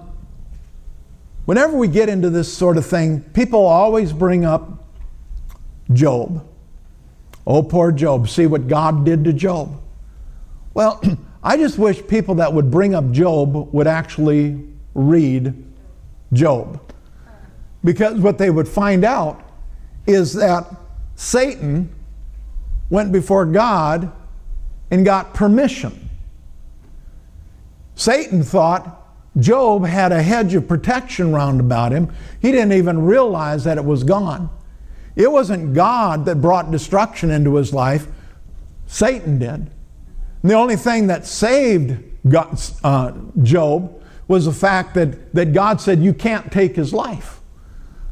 [1.44, 4.84] whenever we get into this sort of thing, people always bring up
[5.92, 6.46] Job.
[7.46, 8.28] Oh, poor Job.
[8.28, 9.80] See what God did to Job.
[10.74, 11.02] Well,
[11.42, 14.62] I just wish people that would bring up Job would actually
[14.94, 15.54] read
[16.32, 16.80] Job.
[17.84, 19.40] Because what they would find out
[20.06, 20.66] is that
[21.14, 21.94] Satan
[22.90, 24.12] went before God
[24.90, 26.08] and got permission.
[27.94, 28.97] Satan thought
[29.38, 32.12] Job had a hedge of protection round about him.
[32.40, 34.50] He didn't even realize that it was gone.
[35.16, 38.06] It wasn't God that brought destruction into his life,
[38.86, 39.48] Satan did.
[39.50, 45.80] And the only thing that saved God, uh, Job was the fact that, that God
[45.80, 47.40] said, You can't take his life.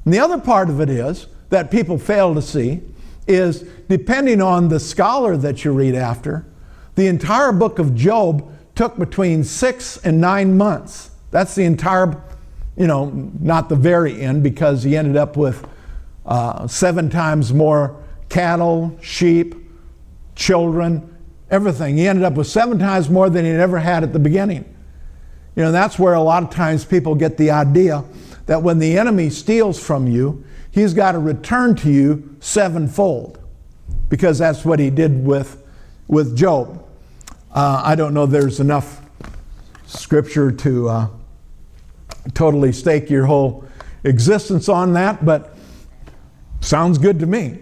[0.05, 2.83] And the other part of it is that people fail to see
[3.27, 6.47] is depending on the scholar that you read after,
[6.95, 11.11] the entire book of Job took between six and nine months.
[11.37, 12.19] That's the entire,
[12.79, 15.69] you know, not the very end because he ended up with
[16.25, 19.55] uh, seven times more cattle, sheep,
[20.35, 21.15] children,
[21.51, 21.99] everything.
[21.99, 24.65] He ended up with seven times more than he'd ever had at the beginning.
[25.57, 28.03] You know, that's where a lot of times people get the idea
[28.47, 33.39] that when the enemy steals from you, he's got to return to you sevenfold
[34.09, 35.63] because that's what he did with,
[36.09, 36.83] with Job.
[37.55, 39.03] Uh, I don't know there's enough
[39.85, 41.09] scripture to uh,
[42.35, 43.65] totally stake your whole
[44.05, 45.57] existence on that, but
[46.61, 47.59] sounds good to me.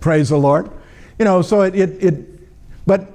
[0.00, 0.70] Praise the Lord.
[1.18, 3.08] You know, so it, it, it but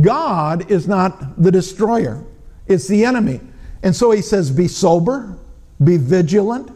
[0.00, 2.24] God is not the destroyer,
[2.66, 3.40] it's the enemy.
[3.82, 5.38] And so he says, be sober,
[5.82, 6.70] be vigilant,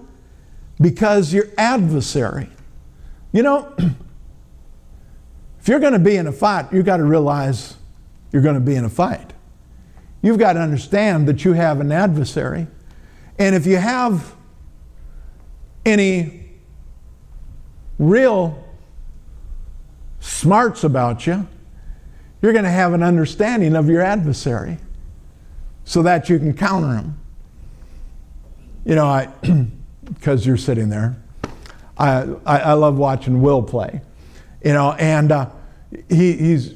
[0.81, 2.49] because your adversary,
[3.33, 3.73] you know,
[5.61, 7.77] if you're going to be in a fight, you've got to realize
[8.33, 9.33] you're going to be in a fight.
[10.23, 12.67] You've got to understand that you have an adversary.
[13.41, 14.37] And if you have
[15.85, 16.49] any
[17.99, 18.65] real
[20.21, 21.49] smarts about you,
[22.41, 24.79] you're going to have an understanding of your adversary
[25.85, 27.19] so that you can counter him.
[28.85, 29.29] You know, I.
[30.15, 31.17] because you're sitting there.
[31.97, 34.01] I, I, I, love watching Will play,
[34.65, 35.51] you know, and uh,
[36.09, 36.75] he he's,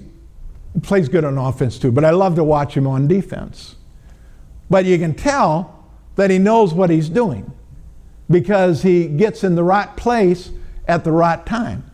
[0.83, 3.77] plays good on offense too, but I love to watch him on defense.
[4.69, 5.74] But you can tell
[6.17, 7.51] that he knows what he's doing
[8.31, 10.51] because he gets in the right place
[10.87, 11.91] at the right time.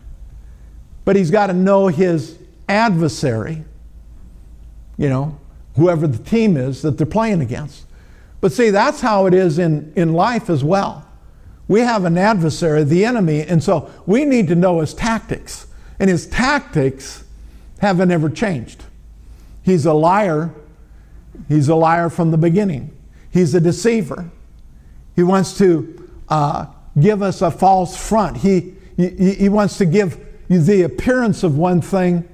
[1.05, 2.37] But he's got to know his
[2.69, 3.63] adversary,
[4.97, 5.37] you know,
[5.75, 7.85] whoever the team is that they're playing against.
[8.39, 11.07] But see, that's how it is in, in life as well.
[11.67, 15.67] We have an adversary, the enemy, and so we need to know his tactics.
[15.99, 17.23] And his tactics
[17.79, 18.83] haven't ever changed.
[19.63, 20.53] He's a liar.
[21.47, 22.95] He's a liar from the beginning.
[23.31, 24.29] He's a deceiver.
[25.15, 26.67] He wants to uh,
[26.99, 28.37] give us a false front.
[28.37, 30.17] He, he, he wants to give
[30.47, 32.27] you the appearance of one thing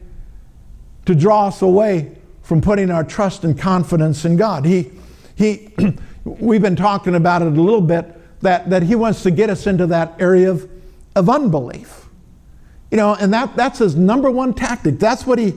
[1.06, 4.66] to draw us away from putting our trust and confidence in God.
[4.66, 4.92] He,
[5.36, 5.70] he,
[6.26, 9.68] we've been talking about it a little bit that, that he wants to get us
[9.68, 10.70] into that area of,
[11.16, 12.06] of unbelief.
[12.92, 15.00] You know, and that, that's his number one tactic.
[15.00, 15.54] That's what he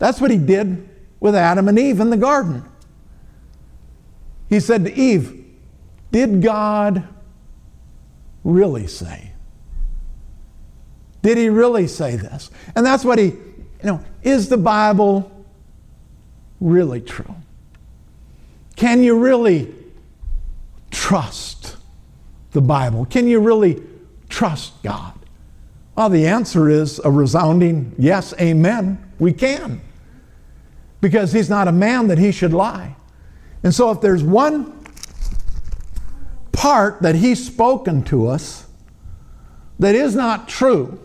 [0.00, 0.88] that's what he did
[1.20, 2.64] with Adam and Eve in the garden.
[4.50, 5.46] He said to Eve,
[6.10, 7.08] Did God
[8.44, 9.32] really say?
[11.22, 12.50] Did he really say this?
[12.74, 15.30] And that's what he, you know, is the Bible
[16.60, 17.34] really true?
[18.76, 19.74] Can you really
[20.90, 21.76] trust
[22.52, 23.04] the Bible?
[23.04, 23.82] Can you really
[24.28, 25.14] trust God?
[25.94, 29.12] Well, the answer is a resounding yes, amen.
[29.18, 29.82] We can.
[31.00, 32.96] Because he's not a man that he should lie.
[33.62, 34.76] And so, if there's one
[36.52, 38.66] part that he's spoken to us
[39.78, 40.98] that is not true,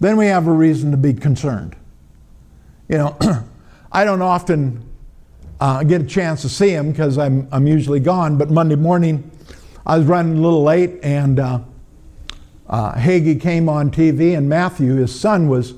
[0.00, 1.76] then we have a reason to be concerned.
[2.88, 3.16] You know,
[3.92, 4.84] I don't often
[5.60, 9.30] uh, get a chance to see him because I'm, I'm usually gone, but Monday morning
[9.86, 11.60] I was running a little late and uh,
[12.68, 15.74] uh, Hagee came on TV and Matthew, his son, was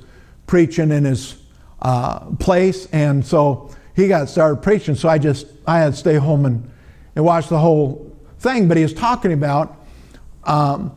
[0.46, 1.37] preaching in his
[1.83, 4.95] uh, place, and so he got started preaching.
[4.95, 6.71] So I just I had to stay home and,
[7.17, 8.69] and watch the whole thing.
[8.69, 9.85] But he was talking about
[10.45, 10.95] um,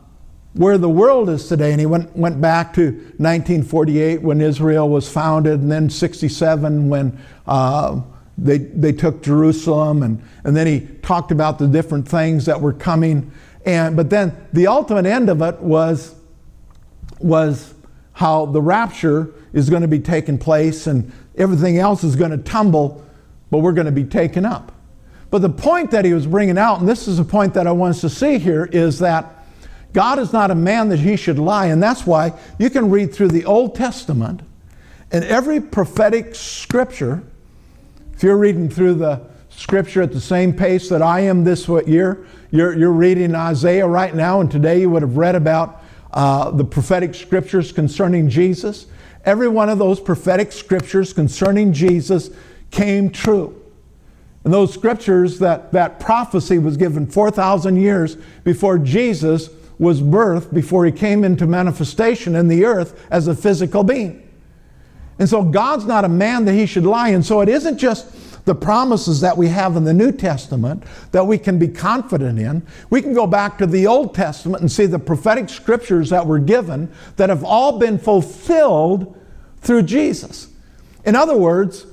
[0.52, 5.08] where the world is today, and he went went back to 1948 when Israel was
[5.08, 7.18] founded, and then 67 when.
[7.46, 8.02] Uh,
[8.42, 12.72] they, they took Jerusalem, and, and then he talked about the different things that were
[12.72, 13.30] coming.
[13.66, 16.14] And, but then the ultimate end of it was,
[17.18, 17.74] was
[18.14, 22.38] how the rapture is going to be taking place and everything else is going to
[22.38, 23.04] tumble,
[23.50, 24.72] but we're going to be taken up.
[25.30, 27.72] But the point that he was bringing out, and this is a point that I
[27.72, 29.44] want us to see here, is that
[29.92, 31.66] God is not a man that he should lie.
[31.66, 34.42] And that's why you can read through the Old Testament
[35.12, 37.22] and every prophetic scripture.
[38.14, 42.26] If you're reading through the scripture at the same pace that I am this year,
[42.50, 46.64] you're, you're reading Isaiah right now, and today you would have read about uh, the
[46.64, 48.86] prophetic scriptures concerning Jesus.
[49.24, 52.30] Every one of those prophetic scriptures concerning Jesus
[52.70, 53.60] came true.
[54.44, 60.86] And those scriptures, that, that prophecy was given 4,000 years before Jesus was birthed, before
[60.86, 64.26] he came into manifestation in the earth as a physical being.
[65.18, 67.10] And so God's not a man that he should lie.
[67.10, 68.10] And so it isn't just
[68.44, 72.66] the promises that we have in the New Testament that we can be confident in.
[72.88, 76.38] We can go back to the Old Testament and see the prophetic scriptures that were
[76.38, 79.16] given that have all been fulfilled
[79.60, 80.48] through Jesus.
[81.04, 81.86] In other words,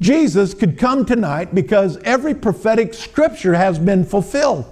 [0.00, 4.64] Jesus could come tonight because every prophetic scripture has been fulfilled.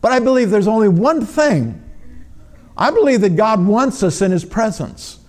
[0.00, 1.82] But I believe there's only one thing.
[2.76, 5.20] I believe that God wants us in His presence.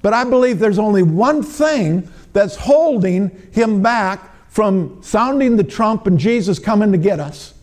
[0.00, 6.06] But I believe there's only one thing that's holding Him back from sounding the trump
[6.06, 7.54] and Jesus coming to get us.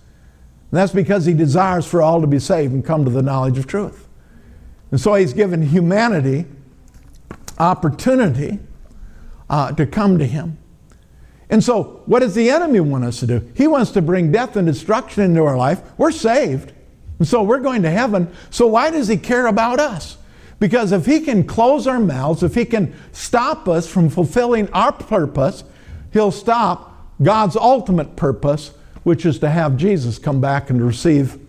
[0.72, 3.60] And that's because he desires for all to be saved and come to the knowledge
[3.60, 4.08] of truth.
[4.90, 6.48] And so he's given humanity
[7.60, 8.58] opportunity
[9.52, 10.58] uh, to come to him.
[11.52, 13.48] And so, what does the enemy want us to do?
[13.56, 15.82] He wants to bring death and destruction into our life.
[16.00, 16.74] We're saved.
[17.20, 18.34] And so we're going to heaven.
[18.50, 20.18] So, why does he care about us?
[20.60, 24.92] Because if he can close our mouths, if he can stop us from fulfilling our
[24.92, 25.64] purpose,
[26.12, 26.90] he'll stop
[27.22, 28.72] God's ultimate purpose,
[29.04, 31.40] which is to have Jesus come back and receive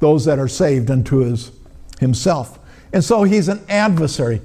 [0.00, 1.50] those that are saved unto his,
[2.00, 2.58] himself.
[2.92, 4.40] And so he's an adversary,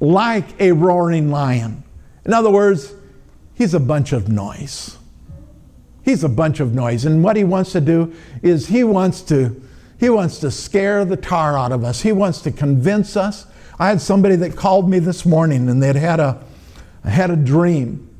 [0.00, 1.82] like a roaring lion.
[2.24, 2.94] In other words,
[3.54, 4.98] he's a bunch of noise.
[6.04, 7.04] He's a bunch of noise.
[7.04, 9.60] And what he wants to do is he wants to
[9.96, 12.02] he wants to scare the tar out of us.
[12.02, 13.46] He wants to convince us.
[13.78, 16.42] I had somebody that called me this morning and they'd had a
[17.04, 18.13] had a dream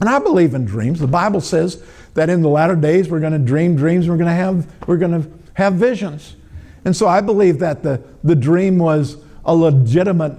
[0.00, 1.00] and I believe in dreams.
[1.00, 1.82] The Bible says
[2.14, 4.96] that in the latter days we're going to dream dreams, we're going to have we're
[4.96, 6.36] going to have visions.
[6.84, 10.34] And so I believe that the, the dream was a legitimate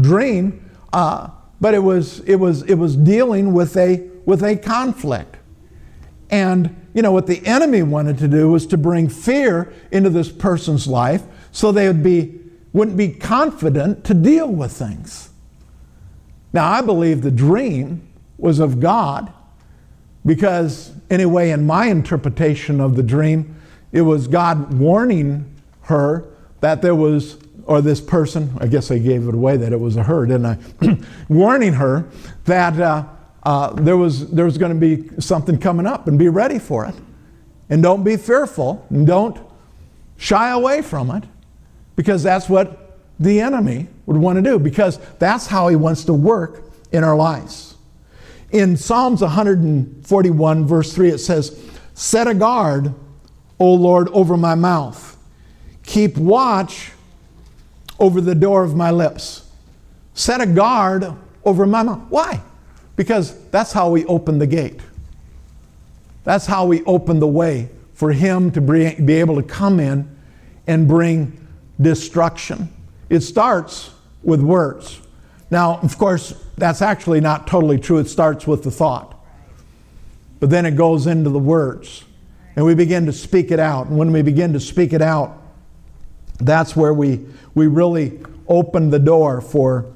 [0.00, 1.30] dream, uh,
[1.60, 5.36] but it was it was it was dealing with a with a conflict.
[6.30, 10.30] And, you know, what the enemy wanted to do was to bring fear into this
[10.30, 12.38] person's life so they would be,
[12.72, 15.30] wouldn't be confident to deal with things.
[16.52, 18.06] Now, I believe the dream
[18.40, 19.32] was of God
[20.24, 23.56] because, anyway, in my interpretation of the dream,
[23.92, 26.28] it was God warning her
[26.60, 29.96] that there was, or this person, I guess I gave it away that it was
[29.96, 30.98] a her, didn't I?
[31.28, 32.08] warning her
[32.44, 33.04] that uh,
[33.42, 36.84] uh, there was, there was going to be something coming up and be ready for
[36.84, 36.94] it.
[37.68, 39.38] And don't be fearful and don't
[40.16, 41.24] shy away from it
[41.96, 46.12] because that's what the enemy would want to do because that's how he wants to
[46.12, 47.69] work in our lives.
[48.52, 51.58] In Psalms 141, verse 3, it says,
[51.94, 52.94] Set a guard,
[53.58, 55.16] O Lord, over my mouth.
[55.84, 56.92] Keep watch
[57.98, 59.48] over the door of my lips.
[60.14, 61.06] Set a guard
[61.44, 62.00] over my mouth.
[62.08, 62.40] Why?
[62.96, 64.80] Because that's how we open the gate.
[66.24, 70.16] That's how we open the way for him to be able to come in
[70.66, 71.46] and bring
[71.80, 72.68] destruction.
[73.08, 73.90] It starts
[74.22, 75.00] with words.
[75.50, 77.98] Now, of course, that's actually not totally true.
[77.98, 79.16] It starts with the thought.
[80.38, 82.04] But then it goes into the words.
[82.56, 83.88] And we begin to speak it out.
[83.88, 85.36] And when we begin to speak it out,
[86.38, 89.86] that's where we, we really open the door for,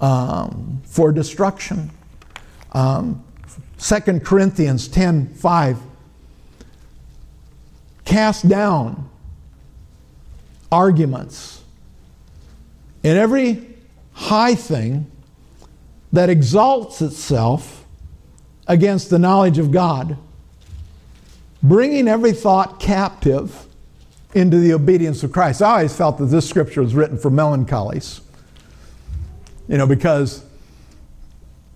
[0.00, 1.90] um, for destruction.
[2.72, 3.24] Um,
[3.78, 5.78] 2 Corinthians 10 5.
[8.04, 9.08] Cast down
[10.70, 11.62] arguments
[13.02, 13.75] In every
[14.16, 15.10] high thing
[16.12, 17.84] that exalts itself
[18.66, 20.16] against the knowledge of God,
[21.62, 23.66] bringing every thought captive
[24.34, 25.60] into the obedience of Christ.
[25.60, 28.22] I always felt that this scripture was written for melancholies,
[29.68, 30.44] you know, because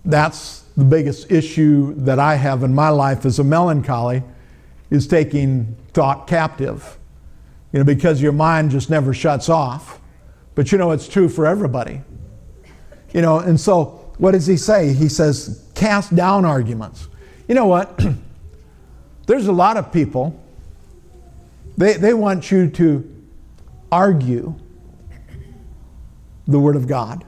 [0.03, 4.23] that's the biggest issue that I have in my life as a melancholy
[4.89, 6.97] is taking thought captive,
[7.71, 9.99] you know, because your mind just never shuts off.
[10.55, 12.01] But you know, it's true for everybody.
[13.13, 14.93] You know, and so what does he say?
[14.93, 17.07] He says, cast down arguments.
[17.47, 17.99] You know what?
[19.27, 20.39] There's a lot of people,
[21.77, 23.25] they, they want you to
[23.91, 24.55] argue
[26.47, 27.25] the Word of God.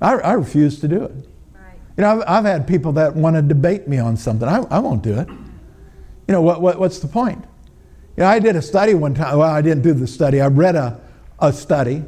[0.00, 1.10] I, I refuse to do it.
[1.10, 1.74] Right.
[1.96, 4.48] You know, I've, I've, had people that want to debate me on something.
[4.48, 5.28] I, I won't do it.
[5.28, 7.44] You know, what, what, what's the point?
[8.16, 9.38] You know, I did a study one time.
[9.38, 10.40] Well, I didn't do the study.
[10.40, 11.00] I read a,
[11.38, 12.04] a study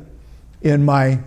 [0.62, 1.20] in my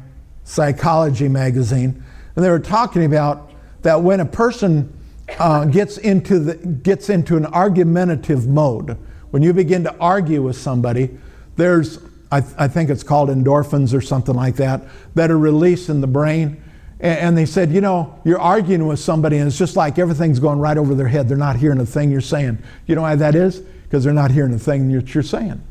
[0.43, 2.03] psychology magazine,
[2.35, 4.91] and they were talking about that when a person
[5.39, 8.97] uh, gets into the gets into an argumentative mode,
[9.31, 11.09] when you begin to argue with somebody,
[11.55, 11.99] there's
[12.31, 14.81] I, th- I think it's called endorphins or something like that
[15.13, 16.63] that are released in the brain.
[16.99, 20.39] And, and they said, you know, you're arguing with somebody, and it's just like everything's
[20.39, 21.29] going right over their head.
[21.29, 22.57] They're not hearing a thing you're saying.
[22.87, 23.59] You know why that is?
[23.59, 25.61] Because they're not hearing a thing that you're saying.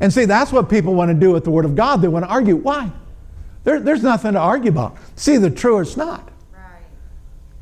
[0.00, 2.02] And see, that's what people want to do with the Word of God.
[2.02, 2.56] They want to argue.
[2.56, 2.90] Why?
[3.68, 4.96] There, there's nothing to argue about.
[5.12, 6.26] It's either true or it's not.
[6.54, 6.80] Right.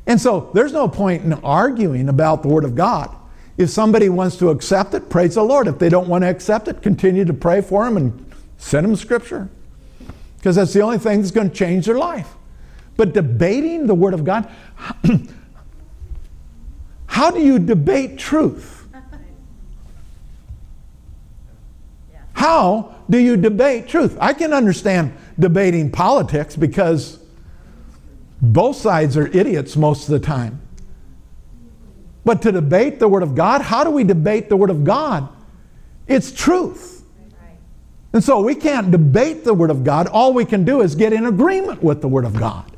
[0.07, 3.12] And so there's no point in arguing about the Word of God.
[3.59, 5.66] If somebody wants to accept it, praise the Lord.
[5.66, 8.94] If they don't want to accept it, continue to pray for them and send them
[8.94, 9.48] Scripture.
[10.36, 12.36] Because that's the only thing that's going to change their life.
[12.96, 14.48] But debating the Word of God,
[17.09, 18.86] how do you debate truth?
[22.32, 24.16] How do you debate truth?
[24.20, 27.18] I can understand debating politics because
[28.41, 30.61] both sides are idiots most of the time.
[32.24, 35.28] But to debate the Word of God, how do we debate the Word of God?
[36.07, 37.05] It's truth.
[38.12, 40.07] And so we can't debate the Word of God.
[40.07, 42.76] All we can do is get in agreement with the Word of God.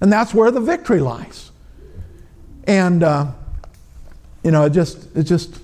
[0.00, 1.50] And that's where the victory lies.
[2.64, 3.32] And, uh,
[4.42, 5.60] you know, it just, it just,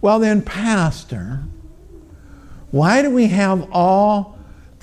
[0.00, 1.42] well, then, Pastor,
[2.70, 4.33] why do we have all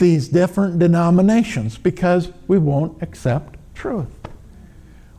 [0.02, 4.10] these different denominations because we won't accept truth.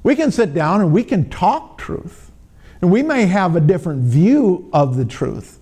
[0.02, 2.32] We can sit down and we can talk truth,
[2.82, 5.60] and we may have a different view of the truth,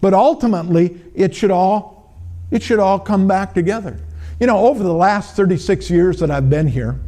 [0.00, 2.16] but ultimately it should all
[2.50, 4.00] it should all come back together.
[4.40, 6.98] You know, over the last 36 years that I've been here,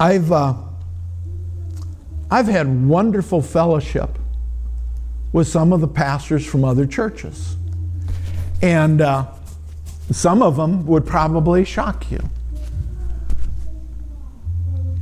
[0.00, 0.54] I've uh,
[2.30, 4.18] I've had wonderful fellowship
[5.32, 7.58] with some of the pastors from other churches,
[8.62, 9.02] and.
[9.02, 9.26] Uh,
[10.10, 12.20] some of them would probably shock you.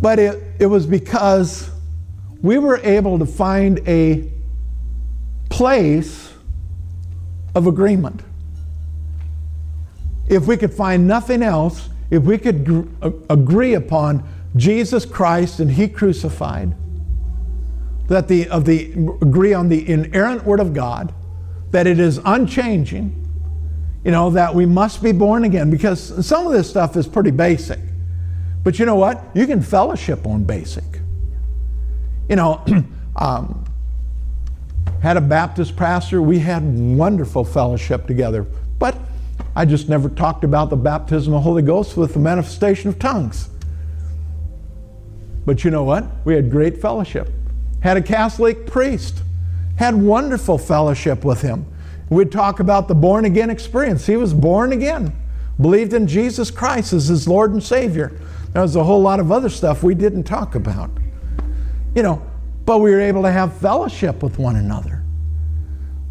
[0.00, 1.70] But it, it was because
[2.42, 4.30] we were able to find a
[5.48, 6.32] place
[7.54, 8.22] of agreement.
[10.28, 12.82] If we could find nothing else, if we could gr-
[13.28, 16.74] agree upon Jesus Christ and He crucified,
[18.08, 21.12] that the of the agree on the inerrant Word of God,
[21.70, 23.27] that it is unchanging,
[24.04, 27.30] you know, that we must be born again because some of this stuff is pretty
[27.30, 27.78] basic.
[28.62, 29.22] But you know what?
[29.34, 30.84] You can fellowship on basic.
[32.28, 32.64] You know,
[33.16, 33.64] um,
[35.02, 38.46] had a Baptist pastor, we had wonderful fellowship together.
[38.78, 38.96] But
[39.54, 42.98] I just never talked about the baptism of the Holy Ghost with the manifestation of
[42.98, 43.48] tongues.
[45.44, 46.04] But you know what?
[46.24, 47.30] We had great fellowship.
[47.80, 49.22] Had a Catholic priest,
[49.76, 51.64] had wonderful fellowship with him.
[52.10, 54.06] We'd talk about the born again experience.
[54.06, 55.14] He was born again,
[55.60, 58.18] believed in Jesus Christ as his Lord and Savior.
[58.52, 60.90] There was a whole lot of other stuff we didn't talk about.
[61.94, 62.22] You know,
[62.64, 65.02] but we were able to have fellowship with one another.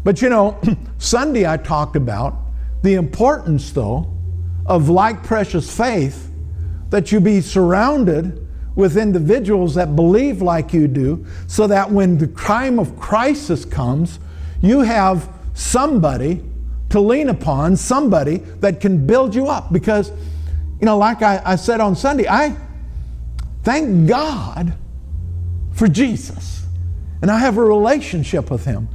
[0.04, 0.60] But you know,
[0.98, 2.36] Sunday I talked about
[2.82, 4.12] the importance, though,
[4.66, 6.30] of like precious faith
[6.90, 8.46] that you be surrounded
[8.76, 14.20] with individuals that believe like you do, so that when the time of crisis comes,
[14.62, 15.28] you have
[15.58, 16.40] somebody
[16.90, 19.72] to lean upon, somebody that can build you up.
[19.72, 20.10] Because,
[20.80, 22.56] you know, like I, I said on Sunday, I
[23.64, 24.74] thank God
[25.72, 26.64] for Jesus.
[27.20, 28.88] And I have a relationship with Him.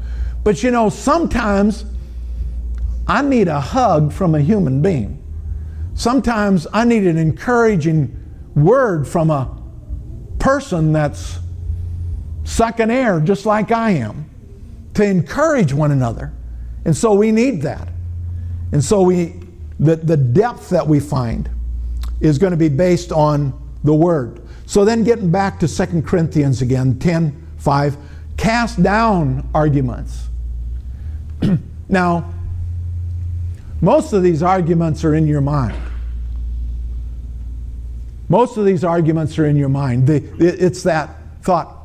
[0.46, 1.86] But, you know, sometimes
[3.08, 5.22] I need a hug from a human being.
[5.96, 8.18] Sometimes I need an encouraging
[8.56, 9.62] word from a
[10.40, 11.40] person that's
[12.46, 14.30] sucking air just like I am
[14.94, 16.32] to encourage one another.
[16.86, 17.88] And so we need that.
[18.72, 19.40] And so we
[19.80, 21.50] the, the depth that we find
[22.22, 24.42] is going to be based on the word.
[24.66, 27.98] So then getting back to 2 Corinthians again, 10, 5,
[28.38, 30.28] cast down arguments.
[31.90, 32.34] now,
[33.82, 35.76] most of these arguments are in your mind.
[38.30, 40.08] Most of these arguments are in your mind.
[40.08, 41.76] The, it's that thought,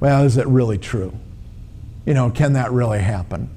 [0.00, 1.12] well, is it really true?
[2.10, 3.48] You know, can that really happen?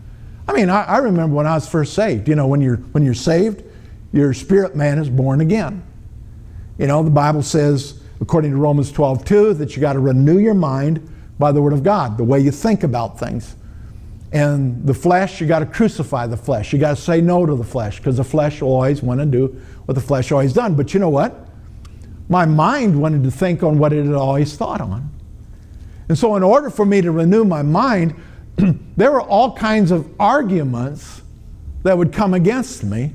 [0.47, 2.29] I mean, I, I, remember when I was first saved.
[2.29, 3.63] You know, when you're when you're saved,
[4.11, 5.81] your spirit man is born again.
[6.77, 10.37] You know, the Bible says, according to Romans 12, 2, that you got to renew
[10.37, 11.01] your mind
[11.39, 13.55] by the Word of God, the way you think about things.
[14.31, 16.73] And the flesh, you got to crucify the flesh.
[16.73, 19.25] You got to say no to the flesh because the flesh will always want to
[19.25, 19.47] do
[19.85, 20.75] what the flesh always done.
[20.75, 21.49] But you know what?
[22.29, 25.09] My mind wanted to think on what it had always thought on.
[26.07, 28.13] And so, in order for me to renew my mind,
[28.97, 31.21] there were all kinds of arguments
[31.83, 33.13] that would come against me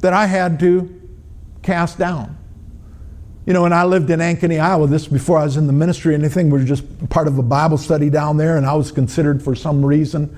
[0.00, 0.92] that I had to
[1.62, 2.36] cast down.
[3.46, 6.14] You know, when I lived in Ankeny, Iowa, this before I was in the ministry
[6.14, 8.90] or anything, we were just part of a Bible study down there, and I was
[8.90, 10.36] considered for some reason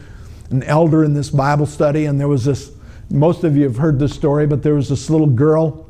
[0.50, 2.70] an elder in this Bible study, and there was this
[3.10, 5.86] most of you have heard this story, but there was this little girl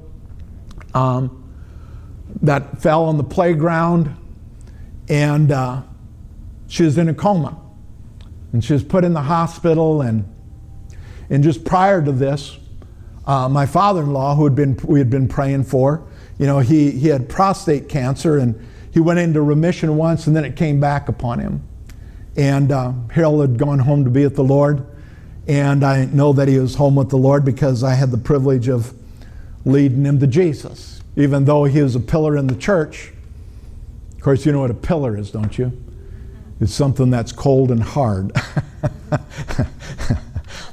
[0.94, 1.50] um,
[2.42, 4.14] that fell on the playground
[5.08, 5.82] and uh,
[6.68, 7.58] she was in a coma.
[8.52, 10.02] And she was put in the hospital.
[10.02, 10.24] And,
[11.30, 12.58] and just prior to this,
[13.26, 16.06] uh, my father in law, who had been, we had been praying for,
[16.38, 18.58] you know, he, he had prostate cancer and
[18.90, 21.62] he went into remission once and then it came back upon him.
[22.36, 24.86] And uh, Harold had gone home to be with the Lord.
[25.46, 28.68] And I know that he was home with the Lord because I had the privilege
[28.68, 28.94] of
[29.64, 31.02] leading him to Jesus.
[31.16, 33.12] Even though he was a pillar in the church.
[34.14, 35.72] Of course, you know what a pillar is, don't you?
[36.60, 38.32] It's something that's cold and hard.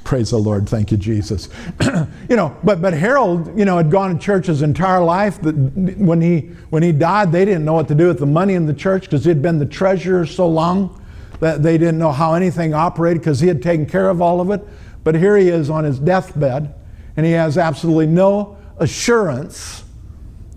[0.04, 0.68] Praise the Lord.
[0.68, 1.48] Thank you, Jesus.
[2.28, 5.42] you know, but but Harold, you know, had gone to church his entire life.
[5.42, 8.66] When he when he died, they didn't know what to do with the money in
[8.66, 11.02] the church because he'd been the treasurer so long
[11.40, 14.50] that they didn't know how anything operated because he had taken care of all of
[14.50, 14.64] it.
[15.02, 16.74] But here he is on his deathbed,
[17.16, 19.84] and he has absolutely no assurance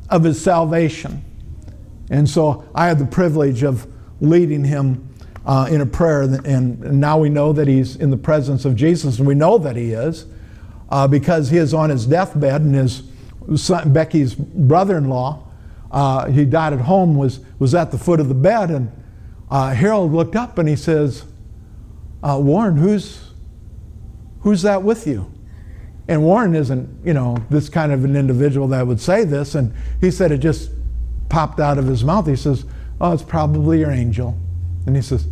[0.10, 1.24] of his salvation.
[2.10, 3.88] And so I had the privilege of
[4.22, 5.09] leading him
[5.50, 9.18] uh, in a prayer, and, now we know that he's in the presence of Jesus,
[9.18, 10.28] and we know that he is
[10.90, 13.02] uh, because he is on his deathbed, and his
[13.56, 15.44] son, Becky's brother-in-law,
[15.92, 18.92] uh, he died at home, was was at the foot of the bed, and
[19.50, 21.26] uh, Harold looked up and he says,
[22.22, 23.32] uh, Warren, who's,
[24.42, 25.32] who's that with you?
[26.08, 29.56] And Warren isn't, you know, this kind of an individual that would say this.
[29.56, 30.72] And he said it just
[31.30, 32.28] popped out of his mouth.
[32.28, 32.66] He says,
[33.02, 34.38] Oh, it's probably your angel.
[34.86, 35.28] And he says,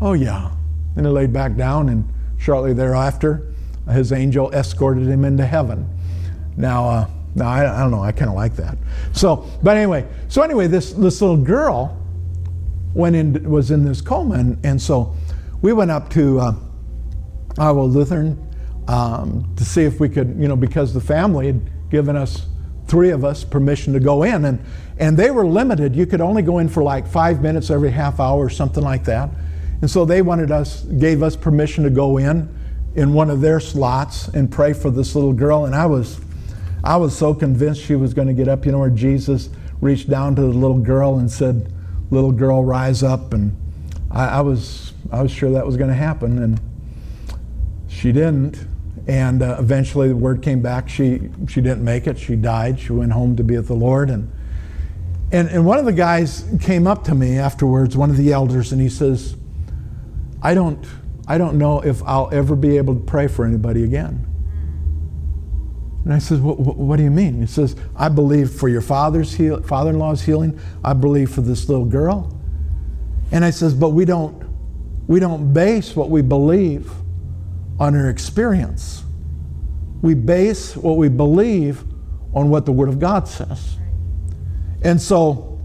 [0.00, 0.50] Oh, yeah.
[0.96, 2.04] And he laid back down, and
[2.38, 3.52] shortly thereafter,
[3.90, 5.88] his angel escorted him into heaven.
[6.56, 8.76] Now, uh, now I, I don't know, I kind of like that.
[9.12, 11.96] So, but anyway, so anyway, this, this little girl
[12.94, 14.36] went in, was in this coma.
[14.36, 15.14] And, and so
[15.62, 16.54] we went up to uh,
[17.58, 18.38] Iowa Lutheran
[18.88, 22.46] um, to see if we could, you know, because the family had given us
[22.86, 24.44] three of us permission to go in.
[24.44, 24.64] And,
[24.98, 25.94] and they were limited.
[25.94, 29.04] You could only go in for like five minutes every half hour or something like
[29.04, 29.30] that.
[29.80, 32.54] And so they wanted us, gave us permission to go in
[32.94, 35.64] in one of their slots and pray for this little girl.
[35.64, 36.20] And I was,
[36.84, 38.66] I was so convinced she was going to get up.
[38.66, 39.48] You know, where Jesus
[39.80, 41.72] reached down to the little girl and said,
[42.10, 43.56] "Little girl, rise up." And
[44.10, 46.60] I, I was, I was sure that was going to happen, and
[47.88, 48.66] she didn't.
[49.06, 50.88] And uh, eventually, the word came back.
[50.88, 52.18] She she didn't make it.
[52.18, 52.78] She died.
[52.80, 54.10] She went home to be with the Lord.
[54.10, 54.30] And
[55.32, 58.72] and and one of the guys came up to me afterwards, one of the elders,
[58.72, 59.36] and he says,
[60.42, 60.84] "I don't."
[61.30, 64.26] I don't know if I'll ever be able to pray for anybody again.
[66.04, 67.40] And I says, what, do you mean?
[67.40, 70.58] He says, I believe for your father's heal, father-in-law's healing.
[70.82, 72.36] I believe for this little girl.
[73.30, 74.44] And I says, but we don't,
[75.06, 76.90] we don't base what we believe
[77.78, 79.04] on our experience.
[80.02, 81.84] We base what we believe
[82.34, 83.76] on what the Word of God says.
[84.82, 85.60] And so,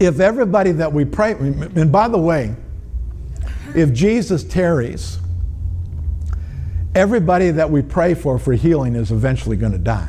[0.00, 2.56] if everybody that we pray, and by the way,
[3.74, 5.18] if Jesus tarries,
[6.94, 10.08] everybody that we pray for for healing is eventually going to die.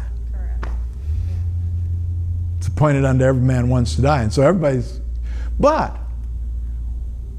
[2.58, 4.22] It's appointed unto every man once to die.
[4.22, 5.00] And so everybody's,
[5.60, 5.98] but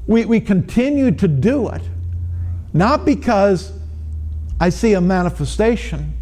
[0.05, 1.81] we, we continue to do it,
[2.73, 3.71] not because
[4.59, 6.13] I see a manifestation,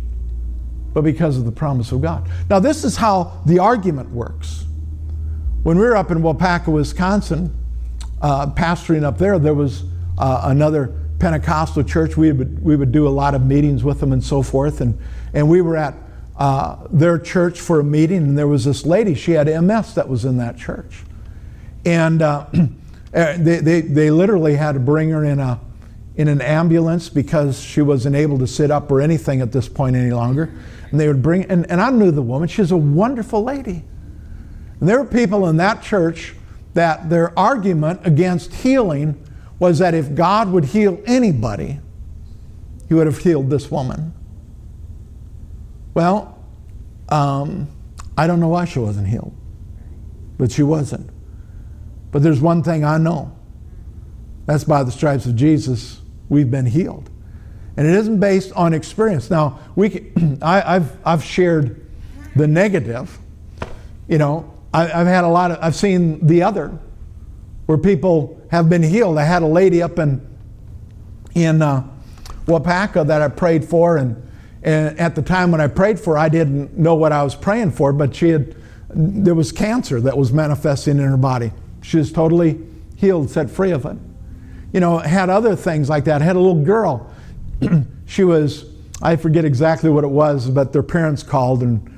[0.93, 2.29] but because of the promise of God.
[2.49, 4.65] Now, this is how the argument works.
[5.63, 7.55] When we were up in Waupaca, Wisconsin,
[8.21, 9.83] uh, pastoring up there, there was
[10.17, 12.17] uh, another Pentecostal church.
[12.17, 14.81] We would, we would do a lot of meetings with them and so forth.
[14.81, 14.97] And,
[15.33, 15.95] and we were at
[16.37, 20.09] uh, their church for a meeting, and there was this lady, she had MS that
[20.09, 21.03] was in that church.
[21.85, 22.47] And uh,
[23.13, 25.59] eh, they, they, they literally had to bring her in, a,
[26.17, 29.95] in an ambulance because she wasn't able to sit up or anything at this point
[29.95, 30.51] any longer.
[30.91, 33.83] And they would bring, and, and I knew the woman, she's a wonderful lady.
[34.79, 36.35] And there were people in that church
[36.73, 39.24] that their argument against healing
[39.59, 41.79] was that if God would heal anybody,
[42.87, 44.13] he would have healed this woman.
[45.93, 46.37] Well,
[47.09, 47.67] um,
[48.17, 49.33] I don't know why she wasn't healed,
[50.37, 51.09] but she wasn't.
[52.11, 53.35] But there's one thing I know
[54.45, 57.09] that's by the stripes of Jesus, we've been healed.
[57.77, 59.29] And it isn't based on experience.
[59.29, 61.85] Now, we can, I, have I've shared
[62.35, 63.17] the negative.
[64.07, 66.77] You know, I, I've had a lot of, I've seen the other
[67.65, 69.17] where people have been healed.
[69.17, 70.25] I had a lady up in
[71.33, 71.85] in uh,
[72.45, 74.15] Waupaca that I prayed for, and,
[74.63, 77.35] and at the time when I prayed for, her, I didn't know what I was
[77.35, 78.55] praying for, but she had
[78.89, 81.51] there was cancer that was manifesting in her body.
[81.81, 82.61] She was totally
[82.95, 83.97] healed, set free of it.
[84.71, 86.21] You know, had other things like that.
[86.21, 87.11] Had a little girl.
[88.05, 88.65] she was
[89.01, 91.91] I forget exactly what it was, but their parents called and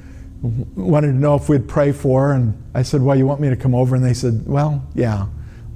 [0.76, 2.34] wanted to know if we'd pray for her.
[2.34, 3.96] And I said, Well, you want me to come over?
[3.96, 5.28] And they said, Well, yeah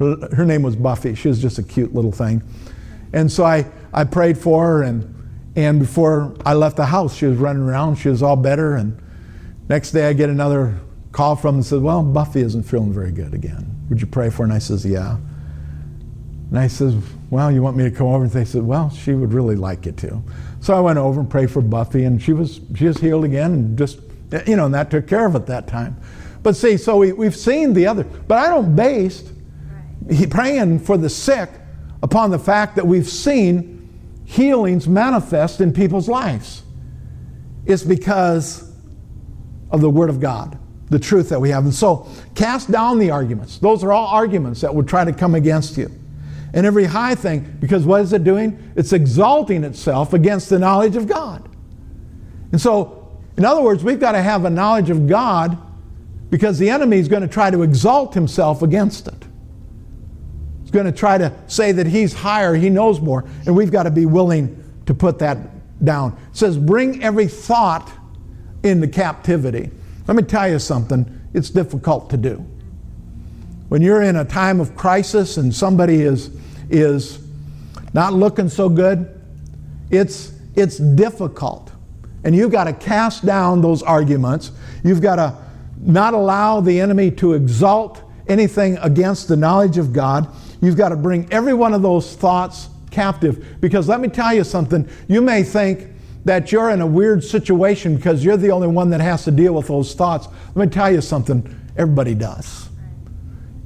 [0.01, 1.15] her name was Buffy.
[1.15, 2.41] She was just a cute little thing.
[3.13, 5.13] And so I, I prayed for her, and,
[5.55, 7.95] and before I left the house, she was running around.
[7.95, 8.75] She was all better.
[8.75, 9.01] And
[9.69, 10.79] next day, I get another
[11.11, 13.85] call from and said, Well, Buffy isn't feeling very good again.
[13.89, 14.43] Would you pray for her?
[14.45, 15.17] And I says, Yeah.
[16.49, 16.95] And I says,
[17.29, 18.23] Well, you want me to come over?
[18.23, 20.23] And they said, Well, she would really like you to.
[20.61, 23.51] So I went over and prayed for Buffy, and she was she was healed again,
[23.51, 23.99] and just
[24.47, 25.97] you know, and that took care of it that time.
[26.43, 29.23] But see, so we, we've seen the other, but I don't base
[30.29, 31.49] praying for the sick
[32.03, 33.77] upon the fact that we've seen
[34.25, 36.63] healings manifest in people's lives.
[37.65, 38.71] It's because
[39.69, 40.57] of the Word of God,
[40.89, 41.63] the truth that we have.
[41.63, 43.57] And so, cast down the arguments.
[43.57, 45.91] Those are all arguments that would try to come against you.
[46.53, 48.71] And every high thing, because what is it doing?
[48.75, 51.47] It's exalting itself against the knowledge of God.
[52.51, 55.57] And so, in other words, we've got to have a knowledge of God
[56.29, 59.25] because the enemy is going to try to exalt himself against it
[60.71, 63.91] going to try to say that he's higher, he knows more, and we've got to
[63.91, 65.37] be willing to put that
[65.83, 66.17] down.
[66.31, 67.91] It says, bring every thought
[68.63, 69.69] into captivity.
[70.07, 72.45] Let me tell you something, it's difficult to do.
[73.69, 76.29] When you're in a time of crisis and somebody is,
[76.69, 77.19] is
[77.93, 79.21] not looking so good,
[79.89, 81.71] it's, it's difficult.
[82.23, 84.51] And you've got to cast down those arguments.
[84.83, 85.37] You've got to
[85.79, 90.27] not allow the enemy to exalt anything against the knowledge of God.
[90.61, 93.57] You've got to bring every one of those thoughts captive.
[93.59, 95.89] Because let me tell you something, you may think
[96.23, 99.53] that you're in a weird situation because you're the only one that has to deal
[99.53, 100.27] with those thoughts.
[100.55, 102.69] Let me tell you something, everybody does.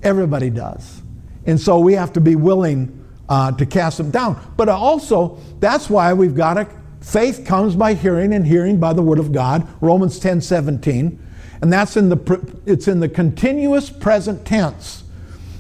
[0.04, 1.02] Everybody does.
[1.46, 4.54] And so we have to be willing uh, to cast them down.
[4.56, 6.68] But also, that's why we've got to
[7.06, 11.24] Faith comes by hearing and hearing by the word of God, Romans 10 17.
[11.62, 15.04] And that's in the, it's in the continuous present tense.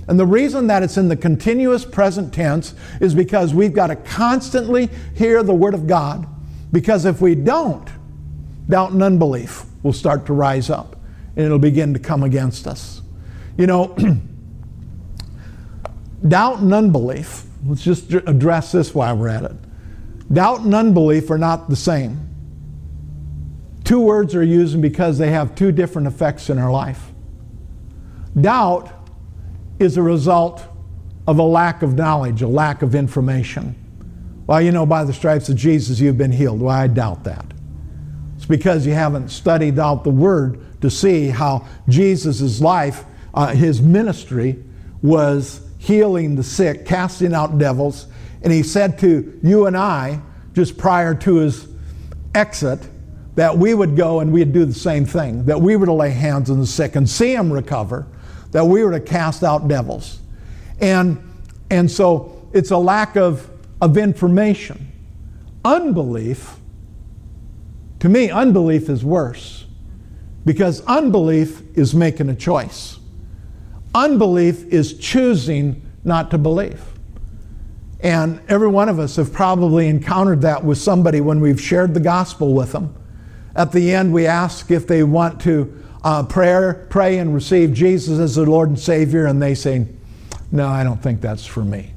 [0.07, 3.95] And the reason that it's in the continuous present tense is because we've got to
[3.95, 6.27] constantly hear the Word of God.
[6.71, 7.87] Because if we don't,
[8.69, 10.95] doubt and unbelief will start to rise up
[11.35, 13.01] and it'll begin to come against us.
[13.57, 13.95] You know,
[16.27, 19.55] doubt and unbelief, let's just address this while we're at it.
[20.31, 22.21] Doubt and unbelief are not the same.
[23.83, 27.11] Two words are used because they have two different effects in our life.
[28.39, 28.91] Doubt
[29.79, 30.63] is a result
[31.27, 33.75] of a lack of knowledge, a lack of information.
[34.47, 36.61] Well, you know, by the stripes of Jesus, you've been healed.
[36.61, 37.45] Well, I doubt that.
[38.35, 43.81] It's because you haven't studied out the Word to see how Jesus' life, uh, his
[43.81, 44.63] ministry,
[45.01, 48.07] was healing the sick, casting out devils.
[48.43, 50.21] And he said to you and I,
[50.53, 51.67] just prior to his
[52.35, 52.79] exit,
[53.35, 56.11] that we would go and we'd do the same thing, that we were to lay
[56.11, 58.07] hands on the sick and see them recover
[58.55, 60.21] that we were to cast out devils.
[60.79, 61.21] And,
[61.69, 63.49] and so it's a lack of,
[63.81, 64.93] of information.
[65.65, 66.55] Unbelief,
[67.99, 69.65] to me, unbelief is worse
[70.45, 72.97] because unbelief is making a choice.
[73.93, 76.81] Unbelief is choosing not to believe.
[77.99, 81.99] And every one of us have probably encountered that with somebody when we've shared the
[81.99, 82.95] gospel with them.
[83.53, 88.19] At the end, we ask if they want to uh, prayer, pray and receive Jesus
[88.19, 89.87] as their Lord and Savior, and they say,
[90.51, 91.93] No, I don't think that's for me.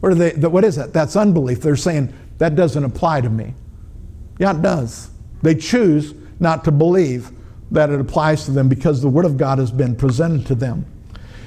[0.00, 0.92] What, are they, what is that?
[0.92, 1.62] That's unbelief.
[1.62, 3.54] They're saying, That doesn't apply to me.
[4.38, 5.08] Yeah, it does.
[5.40, 7.30] They choose not to believe
[7.70, 10.84] that it applies to them because the Word of God has been presented to them.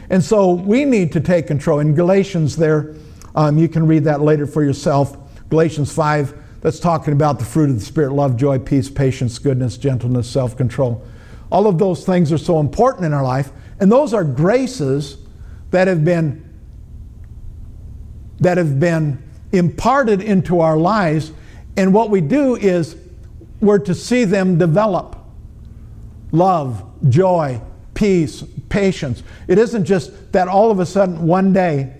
[0.09, 1.79] And so we need to take control.
[1.79, 2.95] In Galatians, there,
[3.35, 5.15] um, you can read that later for yourself.
[5.49, 9.77] Galatians 5, that's talking about the fruit of the Spirit love, joy, peace, patience, goodness,
[9.77, 11.05] gentleness, self control.
[11.51, 13.51] All of those things are so important in our life.
[13.79, 15.17] And those are graces
[15.71, 16.47] that have been
[18.39, 19.21] that have been
[19.51, 21.31] imparted into our lives.
[21.77, 22.95] And what we do is
[23.59, 25.15] we're to see them develop.
[26.31, 27.61] Love, joy,
[27.93, 29.21] peace, patience.
[29.47, 31.93] It isn't just that all of a sudden one day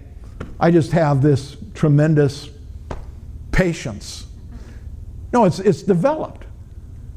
[0.60, 2.50] I just have this tremendous
[3.52, 4.26] patience.
[5.34, 6.46] No, it's, it's developed.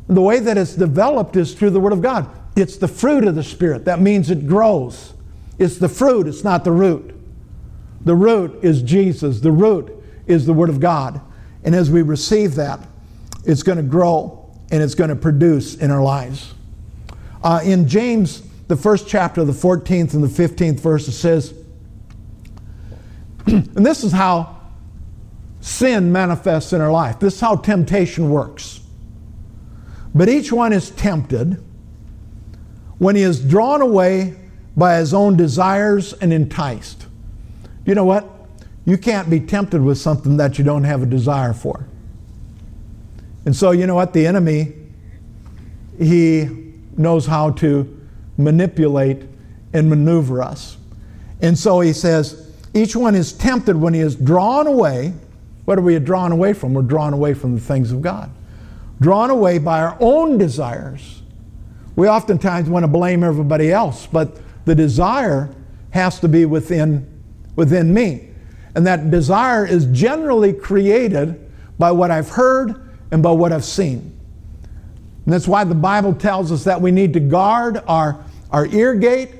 [0.07, 2.29] The way that it's developed is through the Word of God.
[2.57, 3.85] It's the fruit of the Spirit.
[3.87, 5.15] That means it grows.
[5.59, 7.15] It's the fruit, it's not the root.
[8.05, 9.91] The root is Jesus, the root
[10.27, 11.21] is the Word of God.
[11.63, 12.81] And as we receive that,
[13.45, 14.41] it's going to grow
[14.71, 16.55] and it's going to produce in our lives.
[17.43, 21.55] Uh, in James, the first chapter, the 14th and the 15th verse, it says,
[23.47, 24.61] and this is how
[25.61, 27.19] sin manifests in our life.
[27.19, 28.81] This is how temptation works.
[30.15, 31.63] But each one is tempted
[32.99, 34.37] when he is drawn away
[34.77, 37.07] by his own desires and enticed.
[37.85, 38.31] You know what?
[38.87, 41.87] You can't be tempted with something that you don't have a desire for.
[43.45, 44.13] And so, you know what?
[44.13, 44.73] The enemy,
[45.99, 46.49] he
[46.97, 48.01] knows how to
[48.39, 49.23] manipulate
[49.73, 50.77] and maneuver us.
[51.43, 55.13] And so he says, each one is tempted when he is drawn away.
[55.65, 56.75] What are we drawn away from?
[56.75, 58.31] We're drawn away from the things of God
[59.01, 61.23] drawn away by our own desires.
[61.97, 65.55] We oftentimes want to blame everybody else, but the desire
[65.91, 67.07] has to be within,
[67.57, 68.31] within me.
[68.75, 71.41] And that desire is generally created
[71.79, 74.15] by what I've heard and by what I've seen.
[75.25, 78.95] And that's why the Bible tells us that we need to guard our, our ear
[78.95, 79.31] gate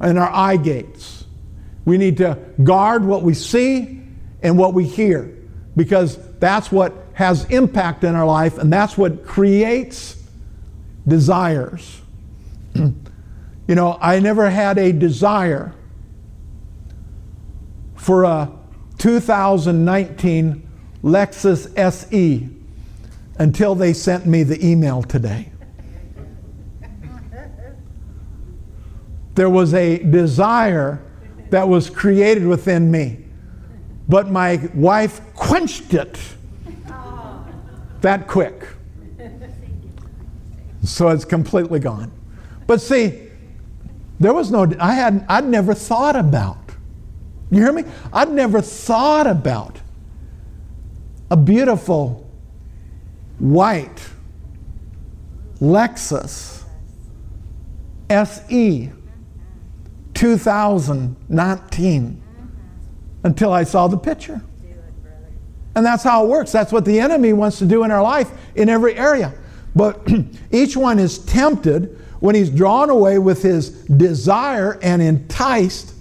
[0.00, 1.24] and our eye gates.
[1.84, 4.02] We need to guard what we see
[4.42, 5.34] and what we hear
[5.76, 10.22] because that's what has impact in our life, and that's what creates
[11.06, 12.00] desires.
[12.74, 12.94] you
[13.68, 15.72] know, I never had a desire
[17.94, 18.50] for a
[18.98, 20.68] 2019
[21.02, 22.48] Lexus SE
[23.38, 25.50] until they sent me the email today.
[29.34, 31.02] There was a desire
[31.50, 33.24] that was created within me,
[34.08, 36.18] but my wife quenched it
[38.04, 38.64] that quick.
[40.84, 42.12] So it's completely gone.
[42.66, 43.30] But see,
[44.20, 46.58] there was no, I had, I'd never thought about.
[47.50, 47.84] You hear me?
[48.12, 49.80] I'd never thought about
[51.30, 52.28] a beautiful
[53.38, 54.10] white
[55.60, 56.64] Lexus
[58.10, 58.92] SE
[60.12, 62.22] 2019
[63.24, 64.42] until I saw the picture.
[65.74, 66.52] And that's how it works.
[66.52, 69.34] That's what the enemy wants to do in our life in every area.
[69.74, 70.08] But
[70.52, 75.92] each one is tempted when he's drawn away with his desire and enticed.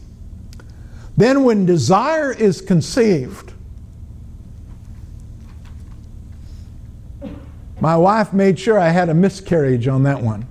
[1.18, 3.54] Then, when desire is conceived,
[7.80, 10.48] my wife made sure I had a miscarriage on that one.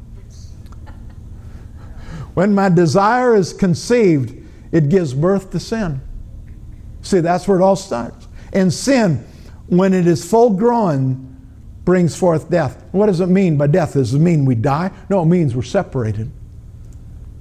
[2.35, 4.37] When my desire is conceived,
[4.73, 6.01] it gives birth to sin.
[7.03, 8.29] See, that's where it all starts.
[8.53, 9.24] And sin,
[9.66, 11.28] when it is full grown,
[11.84, 12.84] brings forth death.
[12.92, 13.94] What does it mean by death?
[13.94, 14.90] Does it mean we die?
[15.09, 16.30] No, it means we're separated.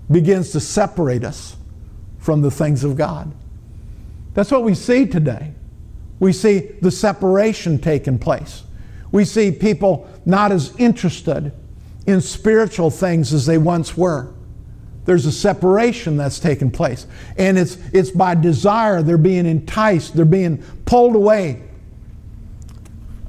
[0.09, 1.55] Begins to separate us
[2.19, 3.31] from the things of God.
[4.33, 5.53] That's what we see today.
[6.19, 8.63] We see the separation taking place.
[9.11, 11.51] We see people not as interested
[12.07, 14.33] in spiritual things as they once were.
[15.05, 17.07] There's a separation that's taken place.
[17.37, 19.01] And it's, it's by desire.
[19.01, 21.63] They're being enticed, they're being pulled away.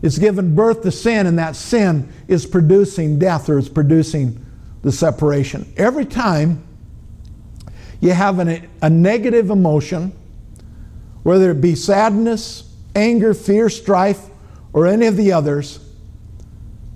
[0.02, 4.44] It's given birth to sin, and that sin is producing death or it's producing
[4.82, 5.72] the separation.
[5.76, 6.66] Every time
[8.00, 10.10] you have an, a negative emotion,
[11.22, 14.26] whether it be sadness, anger, fear, strife,
[14.72, 15.78] or any of the others,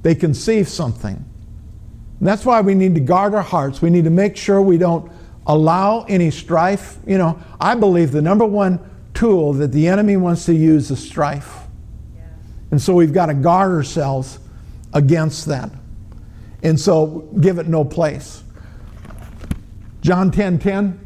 [0.03, 1.15] they conceive something.
[1.15, 3.81] And that's why we need to guard our hearts.
[3.81, 5.13] We need to make sure we don't
[5.47, 6.97] allow any strife.
[7.07, 8.81] You know, I believe the number one
[9.17, 11.67] tool that the enemy wants to use is strife.
[12.15, 12.23] Yeah.
[12.71, 14.39] And so we've got to guard ourselves
[14.93, 15.71] against that.
[16.63, 18.43] And so give it no place.
[20.03, 21.01] John 10 10,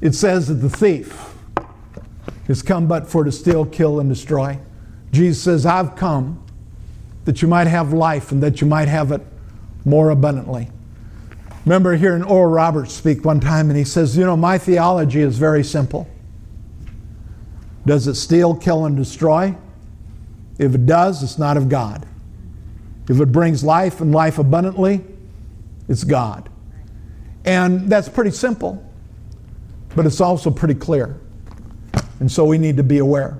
[0.00, 1.34] it says that the thief
[2.46, 4.58] has come but for to steal, kill, and destroy.
[5.12, 6.44] Jesus says, I've come
[7.24, 9.20] that you might have life and that you might have it
[9.84, 10.70] more abundantly.
[11.64, 15.36] Remember hearing Oral Roberts speak one time, and he says, You know, my theology is
[15.36, 16.08] very simple.
[17.88, 19.56] Does it steal, kill, and destroy?
[20.58, 22.06] If it does, it's not of God.
[23.08, 25.02] If it brings life and life abundantly,
[25.88, 26.50] it's God.
[27.46, 28.84] And that's pretty simple,
[29.96, 31.18] but it's also pretty clear.
[32.20, 33.38] And so we need to be aware.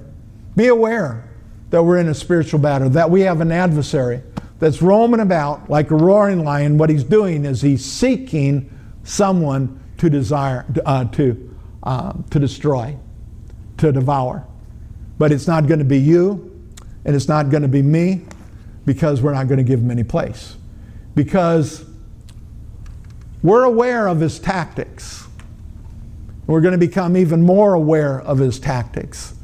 [0.57, 1.29] Be aware
[1.69, 4.23] that we're in a spiritual battle, that we have an adversary
[4.61, 8.71] that's roaming about like a roaring lion, what he's doing is he's seeking
[9.05, 12.97] someone to desire, uh, to, uh, to destroy,
[13.79, 14.47] to devour.
[15.19, 16.71] But it's not going to be you,
[17.05, 18.25] and it's not going to be me,
[18.85, 20.57] because we're not going to give him any place.
[21.15, 21.85] Because
[23.43, 25.27] we're aware of his tactics.
[26.47, 29.35] We're going to become even more aware of his tactics.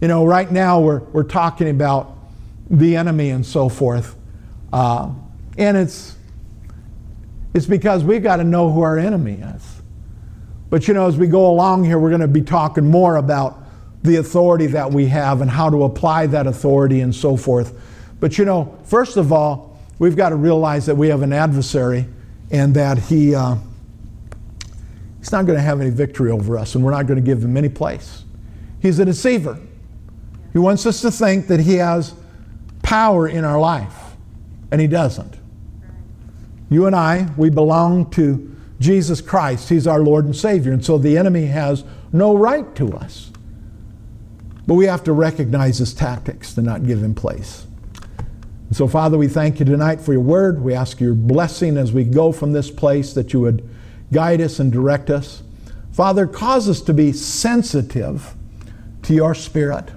[0.00, 2.16] You know, right now we're, we're talking about
[2.68, 4.16] the enemy and so forth.
[4.72, 5.12] Uh,
[5.56, 6.16] and it's,
[7.54, 9.73] it's because we've got to know who our enemy is.
[10.70, 13.64] But you know, as we go along here, we're going to be talking more about
[14.02, 17.80] the authority that we have and how to apply that authority and so forth.
[18.20, 22.06] But you know, first of all, we've got to realize that we have an adversary
[22.50, 23.56] and that he, uh,
[25.18, 27.42] he's not going to have any victory over us and we're not going to give
[27.42, 28.24] him any place.
[28.80, 29.58] He's a deceiver.
[30.52, 32.14] He wants us to think that he has
[32.82, 34.14] power in our life
[34.70, 35.38] and he doesn't.
[36.70, 39.68] You and I, we belong to Jesus Christ.
[39.68, 40.72] He's our Lord and Savior.
[40.72, 43.30] And so the enemy has no right to us.
[44.66, 47.66] But we have to recognize his tactics to not give him place.
[48.68, 50.62] And so, Father, we thank you tonight for your word.
[50.62, 53.68] We ask your blessing as we go from this place that you would
[54.12, 55.42] guide us and direct us.
[55.92, 58.34] Father, cause us to be sensitive
[59.02, 59.90] to your spirit,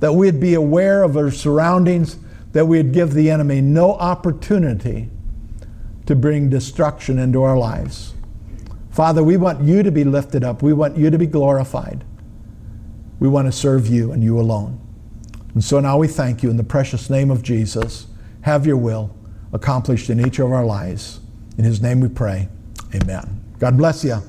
[0.00, 2.16] that we'd be aware of our surroundings
[2.52, 5.08] that we'd give the enemy no opportunity
[6.10, 8.14] to bring destruction into our lives.
[8.90, 10.60] Father, we want you to be lifted up.
[10.60, 12.02] We want you to be glorified.
[13.20, 14.80] We want to serve you and you alone.
[15.54, 18.08] And so now we thank you in the precious name of Jesus.
[18.40, 19.16] Have your will
[19.52, 21.20] accomplished in each of our lives.
[21.56, 22.48] In his name we pray.
[22.92, 23.40] Amen.
[23.60, 24.20] God bless you.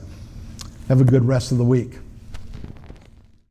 [0.88, 1.98] Have a good rest of the week.